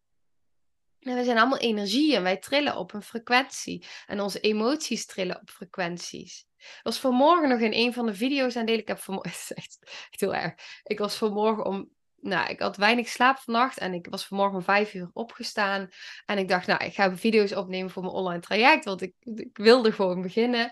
En 1.05 1.15
we 1.15 1.23
zijn 1.23 1.37
allemaal 1.37 1.57
energie 1.57 2.15
en 2.15 2.23
wij 2.23 2.37
trillen 2.37 2.77
op 2.77 2.93
een 2.93 3.01
frequentie. 3.01 3.85
En 4.05 4.19
onze 4.19 4.39
emoties 4.39 5.05
trillen 5.05 5.41
op 5.41 5.49
frequenties. 5.49 6.47
Ik 6.57 6.79
was 6.83 6.99
vanmorgen 6.99 7.49
nog 7.49 7.59
in 7.59 7.73
een 7.73 7.93
van 7.93 8.05
de 8.05 8.13
video's 8.13 8.55
aan 8.55 8.65
deel. 8.65 8.77
Ik 8.77 8.87
heb 8.87 8.99
vanmorgen. 8.99 9.31
Het 9.37 9.39
is 9.39 9.51
echt, 9.51 9.77
heel 10.09 10.35
erg. 10.35 10.53
Ik 10.83 10.99
was 10.99 11.15
vanmorgen 11.15 11.65
om. 11.65 11.89
Nou, 12.19 12.49
ik 12.49 12.59
had 12.59 12.77
weinig 12.77 13.07
slaap 13.07 13.37
vannacht 13.37 13.77
en 13.77 13.93
ik 13.93 14.07
was 14.09 14.25
vanmorgen 14.25 14.57
om 14.57 14.63
vijf 14.63 14.93
uur 14.93 15.09
opgestaan. 15.13 15.89
En 16.25 16.37
ik 16.37 16.47
dacht, 16.47 16.67
nou, 16.67 16.83
ik 16.83 16.93
ga 16.93 17.17
video's 17.17 17.51
opnemen 17.51 17.91
voor 17.91 18.03
mijn 18.03 18.15
online 18.15 18.41
traject, 18.41 18.85
want 18.85 19.01
ik, 19.01 19.13
ik 19.19 19.57
wilde 19.57 19.91
gewoon 19.91 20.21
beginnen. 20.21 20.71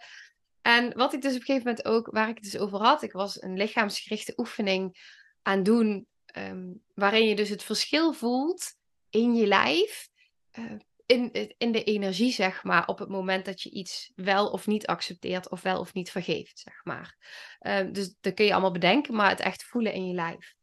En 0.62 0.94
wat 0.98 1.14
ik 1.14 1.22
dus 1.22 1.34
op 1.34 1.40
een 1.40 1.46
gegeven 1.46 1.68
moment 1.68 1.86
ook, 1.86 2.08
waar 2.12 2.30
ik 2.30 2.36
het 2.36 2.44
dus 2.44 2.58
over 2.58 2.80
had, 2.80 3.02
ik 3.02 3.12
was 3.12 3.42
een 3.42 3.58
lichaamsgerichte 3.58 4.34
oefening 4.38 4.98
aan 5.42 5.64
doen, 5.64 6.08
ehm, 6.26 6.72
waarin 6.94 7.28
je 7.28 7.36
dus 7.36 7.50
het 7.50 7.64
verschil 7.64 8.14
voelt 8.14 8.76
in 9.10 9.36
je 9.36 9.48
lijf 9.48 10.12
uh, 10.60 10.72
in, 11.06 11.54
in 11.58 11.72
de 11.72 11.84
energie, 11.84 12.32
zeg 12.32 12.64
maar, 12.64 12.88
op 12.88 13.00
het 13.00 13.10
moment 13.10 13.46
dat 13.46 13.62
je 13.62 13.70
iets 13.70 14.12
wel 14.16 14.48
of 14.48 14.68
niet 14.68 14.88
accepteert 14.88 15.50
of 15.50 15.62
wel 15.62 15.80
of 15.80 15.94
niet 15.94 16.12
vergeeft, 16.12 16.60
zeg 16.60 16.82
maar. 16.84 17.16
Uh, 17.62 17.92
dus 17.92 18.16
dat 18.22 18.34
kun 18.34 18.46
je 18.46 18.52
allemaal 18.52 18.72
bedenken, 18.72 19.16
maar 19.16 19.30
het 19.30 19.40
echt 19.40 19.64
voelen 19.64 19.94
in 19.94 20.08
je 20.08 20.14
lijf. 20.14 20.56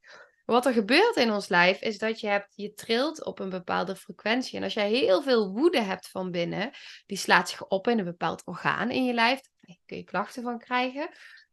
Wat 0.44 0.66
er 0.66 0.72
gebeurt 0.72 1.16
in 1.16 1.32
ons 1.32 1.48
lijf 1.48 1.80
is 1.80 1.98
dat 1.98 2.20
je, 2.20 2.26
hebt, 2.26 2.52
je 2.54 2.74
trilt 2.74 3.24
op 3.24 3.38
een 3.38 3.48
bepaalde 3.48 3.96
frequentie. 3.96 4.56
En 4.56 4.62
als 4.62 4.74
jij 4.74 4.90
heel 4.90 5.22
veel 5.22 5.50
woede 5.50 5.80
hebt 5.80 6.08
van 6.08 6.30
binnen, 6.30 6.70
die 7.06 7.16
slaat 7.16 7.48
zich 7.48 7.66
op 7.66 7.88
in 7.88 7.98
een 7.98 8.04
bepaald 8.04 8.42
orgaan 8.44 8.90
in 8.90 9.04
je 9.04 9.12
lijf. 9.12 9.40
Daar 9.60 9.76
kun 9.86 9.96
je 9.96 10.04
klachten 10.04 10.42
van 10.42 10.58
krijgen. 10.58 11.08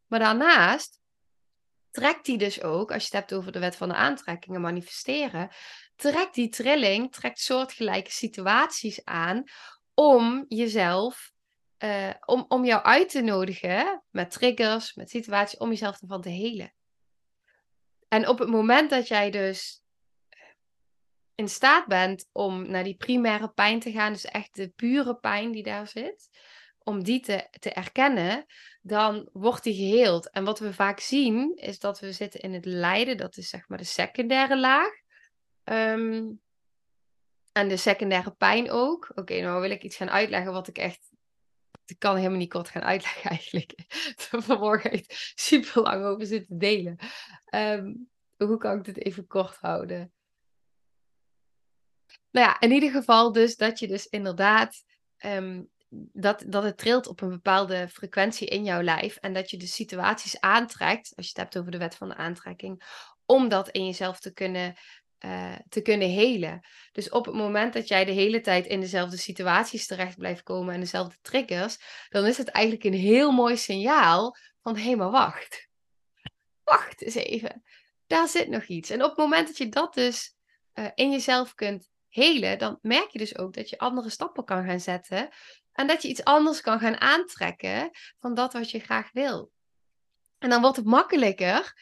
Maar 0.07 0.19
daarnaast 0.19 0.99
trekt 1.97 2.25
die 2.25 2.37
dus 2.37 2.61
ook, 2.61 2.91
als 2.91 3.01
je 3.01 3.09
het 3.17 3.19
hebt 3.19 3.33
over 3.33 3.51
de 3.51 3.59
wet 3.59 3.75
van 3.75 3.89
de 3.89 3.95
aantrekking 3.95 4.55
en 4.55 4.61
manifesteren, 4.61 5.49
trekt 5.95 6.35
die 6.35 6.49
trilling, 6.49 7.11
trekt 7.11 7.39
soortgelijke 7.39 8.11
situaties 8.11 9.05
aan 9.05 9.43
om 9.93 10.45
jezelf, 10.47 11.31
uh, 11.83 12.09
om, 12.25 12.45
om 12.47 12.65
jou 12.65 12.83
uit 12.83 13.09
te 13.09 13.21
nodigen 13.21 14.03
met 14.09 14.31
triggers, 14.31 14.93
met 14.93 15.09
situaties, 15.09 15.59
om 15.59 15.69
jezelf 15.69 16.01
ervan 16.01 16.21
te 16.21 16.29
helen. 16.29 16.73
En 18.07 18.27
op 18.27 18.39
het 18.39 18.49
moment 18.49 18.89
dat 18.89 19.07
jij 19.07 19.31
dus 19.31 19.81
eh, 20.29 20.39
in 21.35 21.49
staat 21.49 21.87
bent 21.87 22.29
om 22.31 22.69
naar 22.69 22.83
die 22.83 22.97
primaire 22.97 23.49
pijn 23.49 23.79
te 23.79 23.91
gaan, 23.91 24.13
dus 24.13 24.25
echt 24.25 24.55
de 24.55 24.69
pure 24.69 25.15
pijn 25.15 25.51
die 25.51 25.63
daar 25.63 25.87
zit, 25.87 26.29
om 26.87 27.03
die 27.03 27.19
te, 27.19 27.47
te 27.59 27.71
erkennen, 27.71 28.45
dan 28.81 29.29
wordt 29.33 29.63
die 29.63 29.73
geheeld. 29.73 30.29
En 30.29 30.43
wat 30.43 30.59
we 30.59 30.73
vaak 30.73 30.99
zien, 30.99 31.55
is 31.55 31.79
dat 31.79 31.99
we 31.99 32.11
zitten 32.11 32.39
in 32.39 32.53
het 32.53 32.65
lijden, 32.65 33.17
dat 33.17 33.37
is 33.37 33.49
zeg 33.49 33.67
maar 33.67 33.77
de 33.77 33.83
secundaire 33.83 34.59
laag. 34.59 34.91
Ehm, 35.63 36.25
en 37.51 37.67
de 37.67 37.77
secundaire 37.77 38.31
pijn 38.31 38.71
ook. 38.71 39.11
Oké, 39.15 39.41
nou 39.41 39.61
wil 39.61 39.69
ik 39.69 39.83
iets 39.83 39.95
gaan 39.95 40.09
uitleggen 40.09 40.51
wat 40.51 40.67
ik 40.67 40.77
echt. 40.77 41.11
Ik 41.85 41.99
kan 41.99 42.15
helemaal 42.15 42.37
niet 42.37 42.49
kort 42.49 42.69
gaan 42.69 42.83
uitleggen 42.83 43.29
eigenlijk. 43.37 43.73
Vanmorgen 44.15 44.91
echt 44.91 45.31
super 45.35 45.81
lang 45.81 46.05
over 46.05 46.25
zitten 46.25 46.57
delen. 46.57 46.97
Ehm, 47.45 47.93
hoe 48.37 48.57
kan 48.57 48.77
ik 48.77 48.83
dit 48.83 49.05
even 49.05 49.27
kort 49.27 49.55
houden? 49.55 50.13
Nou 52.31 52.47
ja, 52.47 52.59
in 52.59 52.71
ieder 52.71 52.91
geval 52.91 53.31
dus 53.31 53.55
dat 53.55 53.79
je 53.79 53.87
dus 53.87 54.05
inderdaad 54.05 54.83
ehm, 55.17 55.63
dat, 56.13 56.43
dat 56.47 56.63
het 56.63 56.77
trilt 56.77 57.07
op 57.07 57.21
een 57.21 57.29
bepaalde 57.29 57.87
frequentie 57.87 58.47
in 58.47 58.63
jouw 58.63 58.81
lijf. 58.81 59.15
En 59.15 59.33
dat 59.33 59.49
je 59.49 59.57
de 59.57 59.67
situaties 59.67 60.39
aantrekt, 60.39 61.13
als 61.15 61.25
je 61.25 61.31
het 61.31 61.41
hebt 61.41 61.57
over 61.57 61.71
de 61.71 61.77
wet 61.77 61.95
van 61.95 62.09
de 62.09 62.15
aantrekking, 62.15 62.83
om 63.25 63.49
dat 63.49 63.69
in 63.69 63.85
jezelf 63.85 64.19
te 64.19 64.33
kunnen, 64.33 64.75
uh, 65.25 65.55
te 65.69 65.81
kunnen 65.81 66.09
helen. 66.09 66.67
Dus 66.91 67.09
op 67.09 67.25
het 67.25 67.35
moment 67.35 67.73
dat 67.73 67.87
jij 67.87 68.05
de 68.05 68.11
hele 68.11 68.41
tijd 68.41 68.65
in 68.65 68.79
dezelfde 68.79 69.17
situaties 69.17 69.87
terecht 69.87 70.17
blijft 70.17 70.43
komen 70.43 70.73
en 70.73 70.79
dezelfde 70.79 71.17
triggers, 71.21 71.77
dan 72.09 72.25
is 72.25 72.37
het 72.37 72.49
eigenlijk 72.49 72.85
een 72.85 72.99
heel 72.99 73.31
mooi 73.31 73.57
signaal 73.57 74.35
van 74.61 74.77
hé, 74.77 74.95
maar 74.95 75.11
wacht. 75.11 75.67
Wacht 76.63 77.01
eens 77.01 77.15
even. 77.15 77.63
Daar 78.07 78.27
zit 78.27 78.49
nog 78.49 78.63
iets. 78.63 78.89
En 78.89 79.03
op 79.03 79.09
het 79.09 79.17
moment 79.17 79.47
dat 79.47 79.57
je 79.57 79.69
dat 79.69 79.93
dus 79.93 80.35
uh, 80.73 80.87
in 80.95 81.11
jezelf 81.11 81.53
kunt 81.53 81.89
helen, 82.09 82.57
dan 82.57 82.79
merk 82.81 83.09
je 83.09 83.17
dus 83.17 83.37
ook 83.37 83.53
dat 83.53 83.69
je 83.69 83.77
andere 83.77 84.09
stappen 84.09 84.45
kan 84.45 84.65
gaan 84.65 84.79
zetten 84.79 85.29
en 85.77 85.87
dat 85.87 86.01
je 86.01 86.07
iets 86.07 86.23
anders 86.23 86.61
kan 86.61 86.79
gaan 86.79 87.01
aantrekken 87.01 87.89
van 88.19 88.33
dat 88.33 88.53
wat 88.53 88.71
je 88.71 88.79
graag 88.79 89.11
wil. 89.11 89.51
En 90.37 90.49
dan 90.49 90.61
wordt 90.61 90.77
het 90.77 90.85
makkelijker 90.85 91.73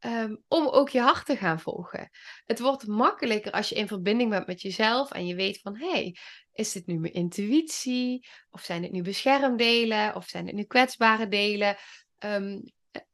um, 0.00 0.42
om 0.48 0.68
ook 0.68 0.88
je 0.88 1.00
hart 1.00 1.26
te 1.26 1.36
gaan 1.36 1.60
volgen. 1.60 2.10
Het 2.46 2.60
wordt 2.60 2.86
makkelijker 2.86 3.52
als 3.52 3.68
je 3.68 3.74
in 3.74 3.86
verbinding 3.86 4.30
bent 4.30 4.46
met 4.46 4.60
jezelf 4.60 5.10
en 5.10 5.26
je 5.26 5.34
weet 5.34 5.60
van 5.60 5.76
hé, 5.76 5.90
hey, 5.90 6.16
is 6.52 6.72
dit 6.72 6.86
nu 6.86 6.98
mijn 6.98 7.12
intuïtie? 7.12 8.28
Of 8.50 8.62
zijn 8.62 8.82
het 8.82 8.92
nu 8.92 9.02
beschermdelen? 9.02 10.14
Of 10.14 10.26
zijn 10.28 10.46
het 10.46 10.54
nu 10.54 10.64
kwetsbare 10.64 11.28
delen? 11.28 11.76
Um, 12.18 12.62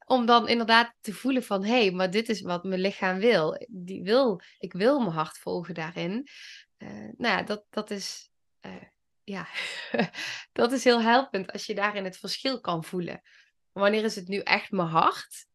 om 0.07 0.27
dan 0.27 0.49
inderdaad 0.49 0.95
te 1.01 1.13
voelen 1.13 1.43
van 1.43 1.65
hé, 1.65 1.81
hey, 1.81 1.91
maar 1.91 2.11
dit 2.11 2.29
is 2.29 2.41
wat 2.41 2.65
mijn 2.65 2.81
lichaam 2.81 3.19
wil. 3.19 3.67
Die 3.69 4.03
wil. 4.03 4.41
Ik 4.59 4.73
wil 4.73 4.99
mijn 4.99 5.13
hart 5.13 5.39
volgen 5.39 5.75
daarin. 5.75 6.29
Uh, 6.79 6.89
nou 7.17 7.37
ja, 7.37 7.43
dat, 7.43 7.65
dat 7.71 7.91
is. 7.91 8.31
Uh, 8.67 8.73
ja, 9.27 9.49
dat 10.53 10.73
is 10.73 10.85
heel 10.85 11.03
helpend 11.03 11.53
als 11.53 11.67
je 11.67 11.75
daarin 11.75 12.05
het 12.05 12.17
verschil 12.17 12.61
kan 12.61 12.85
voelen. 12.85 13.23
Wanneer 13.73 14.05
is 14.05 14.17
het 14.17 14.29
nu 14.29 14.39
echt 14.39 14.71
mijn 14.71 14.89
hart? 14.89 15.47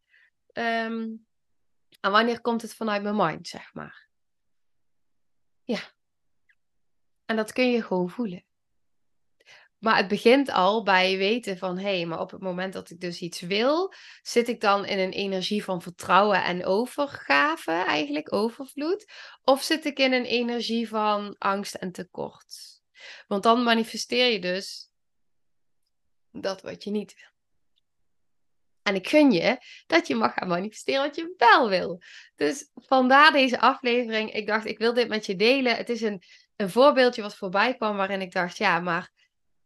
Um, 0.54 1.26
en 2.00 2.12
wanneer 2.12 2.42
komt 2.42 2.62
het 2.62 2.74
vanuit 2.74 3.04
mijn 3.04 3.16
mind, 3.16 3.48
zeg 3.48 3.74
maar? 3.74 4.10
Ja. 5.64 5.80
En 7.26 7.36
dat 7.36 7.54
kun 7.54 7.72
je 7.72 7.84
gewoon 7.84 8.10
voelen. 8.10 8.46
Maar 9.78 9.98
het 9.98 10.08
begint 10.08 10.50
al 10.50 10.84
bij 10.84 11.18
weten 11.18 11.58
van 11.58 11.78
hé, 11.78 11.98
hey, 11.98 12.06
maar 12.06 12.20
op 12.20 12.32
het 12.32 12.42
moment 12.42 12.74
dat 12.74 12.90
ik 12.90 13.00
dus 13.00 13.20
iets 13.20 13.40
wil, 13.40 13.94
zit 14.22 14.48
ik 14.48 14.62
dan 14.62 14.86
in 14.86 15.00
een 15.00 15.12
energie 15.12 15.64
van 15.64 15.82
vertrouwen 15.82 16.44
en 16.44 16.66
overgave, 16.66 17.72
eigenlijk 17.72 18.34
overvloed? 18.34 19.12
Of 19.44 19.64
zit 19.64 19.86
ik 19.86 20.00
in 20.00 20.14
een 20.14 20.26
energie 20.26 20.88
van 20.88 21.36
angst 21.38 21.74
en 21.74 21.92
tekort? 21.92 22.81
Want 23.28 23.44
dan 23.44 23.64
manifesteer 23.64 24.32
je 24.32 24.40
dus 24.40 24.90
dat 26.32 26.62
wat 26.62 26.84
je 26.84 26.92
niet 26.92 27.16
wil. 27.16 27.30
En 28.84 28.96
ik 28.96 29.08
gun 29.08 29.32
je 29.32 29.58
dat 29.88 30.08
je 30.08 30.16
mag 30.16 30.34
gaan 30.34 30.48
manifesteren 30.48 31.02
wat 31.02 31.16
je 31.16 31.34
wel 31.38 31.70
wil. 31.70 32.02
Dus 32.36 32.70
vandaar 32.76 33.32
deze 33.32 33.60
aflevering. 33.60 34.32
Ik 34.34 34.48
dacht, 34.48 34.66
ik 34.66 34.78
wil 34.78 34.94
dit 34.94 35.08
met 35.08 35.26
je 35.26 35.36
delen. 35.36 35.76
Het 35.76 35.90
is 35.90 36.02
een, 36.02 36.24
een 36.56 36.70
voorbeeldje 36.70 37.22
wat 37.22 37.36
voorbij 37.36 37.76
kwam 37.76 37.98
waarin 37.98 38.22
ik 38.22 38.32
dacht, 38.32 38.58
ja, 38.58 38.80
maar 38.80 39.12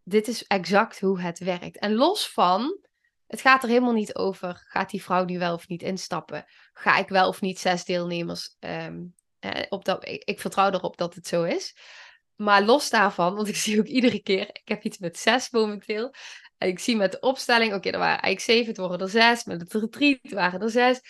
dit 0.03 0.27
is 0.27 0.43
exact 0.43 0.99
hoe 0.99 1.21
het 1.21 1.39
werkt. 1.39 1.77
En 1.77 1.93
los 1.93 2.29
van, 2.29 2.79
het 3.27 3.41
gaat 3.41 3.63
er 3.63 3.69
helemaal 3.69 3.93
niet 3.93 4.15
over, 4.15 4.63
gaat 4.67 4.89
die 4.89 5.03
vrouw 5.03 5.25
nu 5.25 5.39
wel 5.39 5.53
of 5.53 5.67
niet 5.67 5.81
instappen? 5.81 6.45
ga 6.73 6.97
ik 6.97 7.09
wel 7.09 7.27
of 7.27 7.41
niet 7.41 7.59
zes 7.59 7.85
deelnemers 7.85 8.55
ehm, 8.59 9.03
op 9.69 9.85
dat. 9.85 10.07
Ik, 10.07 10.23
ik, 10.23 10.39
vertrouw 10.39 10.71
erop 10.71 10.97
dat 10.97 11.15
het 11.15 11.27
zo 11.27 11.43
is. 11.43 11.75
Maar 12.35 12.63
los 12.63 12.89
daarvan, 12.89 13.35
want 13.35 13.47
ik 13.47 13.55
zie 13.65 13.79
ook 13.79 13.85
iedere 13.85 14.21
keer, 14.21 14.47
ik 14.47 14.67
heb 14.67 14.83
iets 14.83 14.97
met 14.97 15.17
zes 15.17 15.49
momenteel. 15.49 16.13
En 16.57 16.67
ik 16.67 16.79
zie 16.79 16.95
met 16.95 17.11
de 17.11 17.19
opstelling, 17.19 17.73
oké, 17.73 17.89
er 17.89 17.97
waren 17.97 18.21
eigenlijk 18.21 18.39
zeven, 18.39 18.67
het 18.67 18.77
worden 18.77 18.99
er 18.99 19.09
zes. 19.09 19.43
Met 19.43 19.61
het 19.61 19.73
retreat 19.73 20.31
waren 20.31 20.61
er 20.61 20.69
zes. 20.69 21.01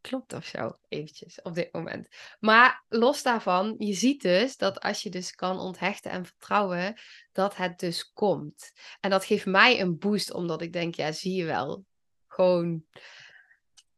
Klopt 0.00 0.32
of 0.32 0.44
zo, 0.44 0.78
eventjes, 0.88 1.42
op 1.42 1.54
dit 1.54 1.72
moment. 1.72 2.08
Maar 2.40 2.84
los 2.88 3.22
daarvan, 3.22 3.74
je 3.78 3.92
ziet 3.92 4.22
dus 4.22 4.56
dat 4.56 4.80
als 4.80 5.02
je 5.02 5.10
dus 5.10 5.34
kan 5.34 5.58
onthechten 5.58 6.10
en 6.10 6.26
vertrouwen, 6.26 7.00
dat 7.32 7.56
het 7.56 7.78
dus 7.78 8.12
komt. 8.12 8.72
En 9.00 9.10
dat 9.10 9.24
geeft 9.24 9.46
mij 9.46 9.80
een 9.80 9.98
boost, 9.98 10.32
omdat 10.32 10.62
ik 10.62 10.72
denk, 10.72 10.94
ja, 10.94 11.12
zie 11.12 11.34
je 11.34 11.44
wel. 11.44 11.84
Gewoon 12.26 12.84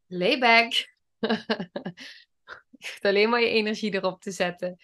lay 0.06 0.38
back. 0.38 0.72
je 2.78 2.86
hoeft 2.88 3.04
alleen 3.04 3.30
maar 3.30 3.40
je 3.40 3.48
energie 3.48 3.94
erop 3.94 4.22
te 4.22 4.30
zetten. 4.30 4.76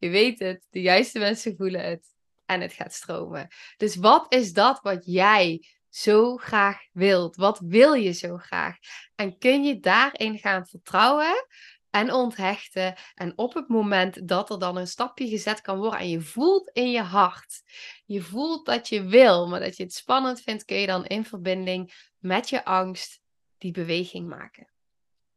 Je 0.00 0.08
weet 0.08 0.38
het, 0.38 0.66
de 0.70 0.80
juiste 0.80 1.18
mensen 1.18 1.56
voelen 1.56 1.84
het 1.84 2.14
en 2.46 2.60
het 2.60 2.72
gaat 2.72 2.92
stromen. 2.92 3.48
Dus 3.76 3.96
wat 3.96 4.34
is 4.34 4.52
dat 4.52 4.80
wat 4.82 5.02
jij 5.06 5.66
zo 5.88 6.36
graag 6.36 6.78
wilt? 6.92 7.36
Wat 7.36 7.58
wil 7.58 7.92
je 7.92 8.12
zo 8.12 8.36
graag? 8.36 8.76
En 9.14 9.38
kun 9.38 9.64
je 9.64 9.80
daarin 9.80 10.38
gaan 10.38 10.66
vertrouwen 10.66 11.46
en 11.90 12.12
onthechten? 12.12 12.94
En 13.14 13.32
op 13.38 13.54
het 13.54 13.68
moment 13.68 14.28
dat 14.28 14.50
er 14.50 14.58
dan 14.58 14.76
een 14.76 14.86
stapje 14.86 15.28
gezet 15.28 15.60
kan 15.60 15.78
worden 15.78 16.00
en 16.00 16.08
je 16.08 16.20
voelt 16.20 16.70
in 16.70 16.90
je 16.90 17.02
hart, 17.02 17.62
je 18.04 18.22
voelt 18.22 18.66
dat 18.66 18.88
je 18.88 19.04
wil, 19.04 19.48
maar 19.48 19.60
dat 19.60 19.76
je 19.76 19.82
het 19.82 19.94
spannend 19.94 20.40
vindt, 20.40 20.64
kun 20.64 20.76
je 20.76 20.86
dan 20.86 21.06
in 21.06 21.24
verbinding 21.24 22.12
met 22.18 22.48
je 22.48 22.64
angst 22.64 23.20
die 23.58 23.72
beweging 23.72 24.28
maken. 24.28 24.70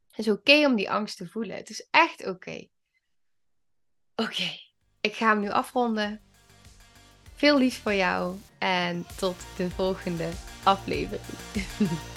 Het 0.09 0.25
is 0.25 0.31
oké 0.31 0.65
om 0.65 0.75
die 0.75 0.91
angst 0.91 1.17
te 1.17 1.27
voelen. 1.27 1.55
Het 1.55 1.69
is 1.69 1.87
echt 1.91 2.27
oké. 2.27 2.67
Oké, 4.15 4.57
ik 5.01 5.15
ga 5.15 5.27
hem 5.27 5.39
nu 5.39 5.49
afronden. 5.49 6.19
Veel 7.35 7.57
liefs 7.57 7.77
voor 7.77 7.93
jou 7.93 8.35
en 8.57 9.05
tot 9.15 9.35
de 9.55 9.69
volgende 9.69 10.29
aflevering. 10.63 11.21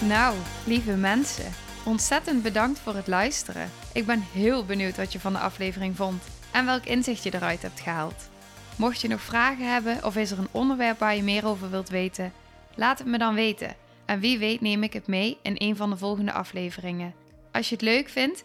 Nou, 0.00 0.36
lieve 0.66 0.92
mensen, 0.92 1.52
ontzettend 1.84 2.42
bedankt 2.42 2.78
voor 2.78 2.94
het 2.94 3.06
luisteren. 3.06 3.70
Ik 3.92 4.06
ben 4.06 4.20
heel 4.32 4.64
benieuwd 4.64 4.96
wat 4.96 5.12
je 5.12 5.20
van 5.20 5.32
de 5.32 5.38
aflevering 5.38 5.96
vond 5.96 6.22
en 6.52 6.64
welk 6.64 6.84
inzicht 6.84 7.22
je 7.22 7.34
eruit 7.34 7.62
hebt 7.62 7.80
gehaald. 7.80 8.28
Mocht 8.76 9.00
je 9.00 9.08
nog 9.08 9.20
vragen 9.20 9.72
hebben 9.72 10.04
of 10.04 10.16
is 10.16 10.30
er 10.30 10.38
een 10.38 10.48
onderwerp 10.50 10.98
waar 10.98 11.16
je 11.16 11.22
meer 11.22 11.46
over 11.46 11.70
wilt 11.70 11.88
weten, 11.88 12.32
laat 12.74 12.98
het 12.98 13.06
me 13.06 13.18
dan 13.18 13.34
weten. 13.34 13.76
En 14.04 14.20
wie 14.20 14.38
weet 14.38 14.60
neem 14.60 14.82
ik 14.82 14.92
het 14.92 15.06
mee 15.06 15.38
in 15.42 15.54
een 15.58 15.76
van 15.76 15.90
de 15.90 15.96
volgende 15.96 16.32
afleveringen. 16.32 17.14
Als 17.52 17.68
je 17.68 17.74
het 17.74 17.84
leuk 17.84 18.08
vindt, 18.08 18.44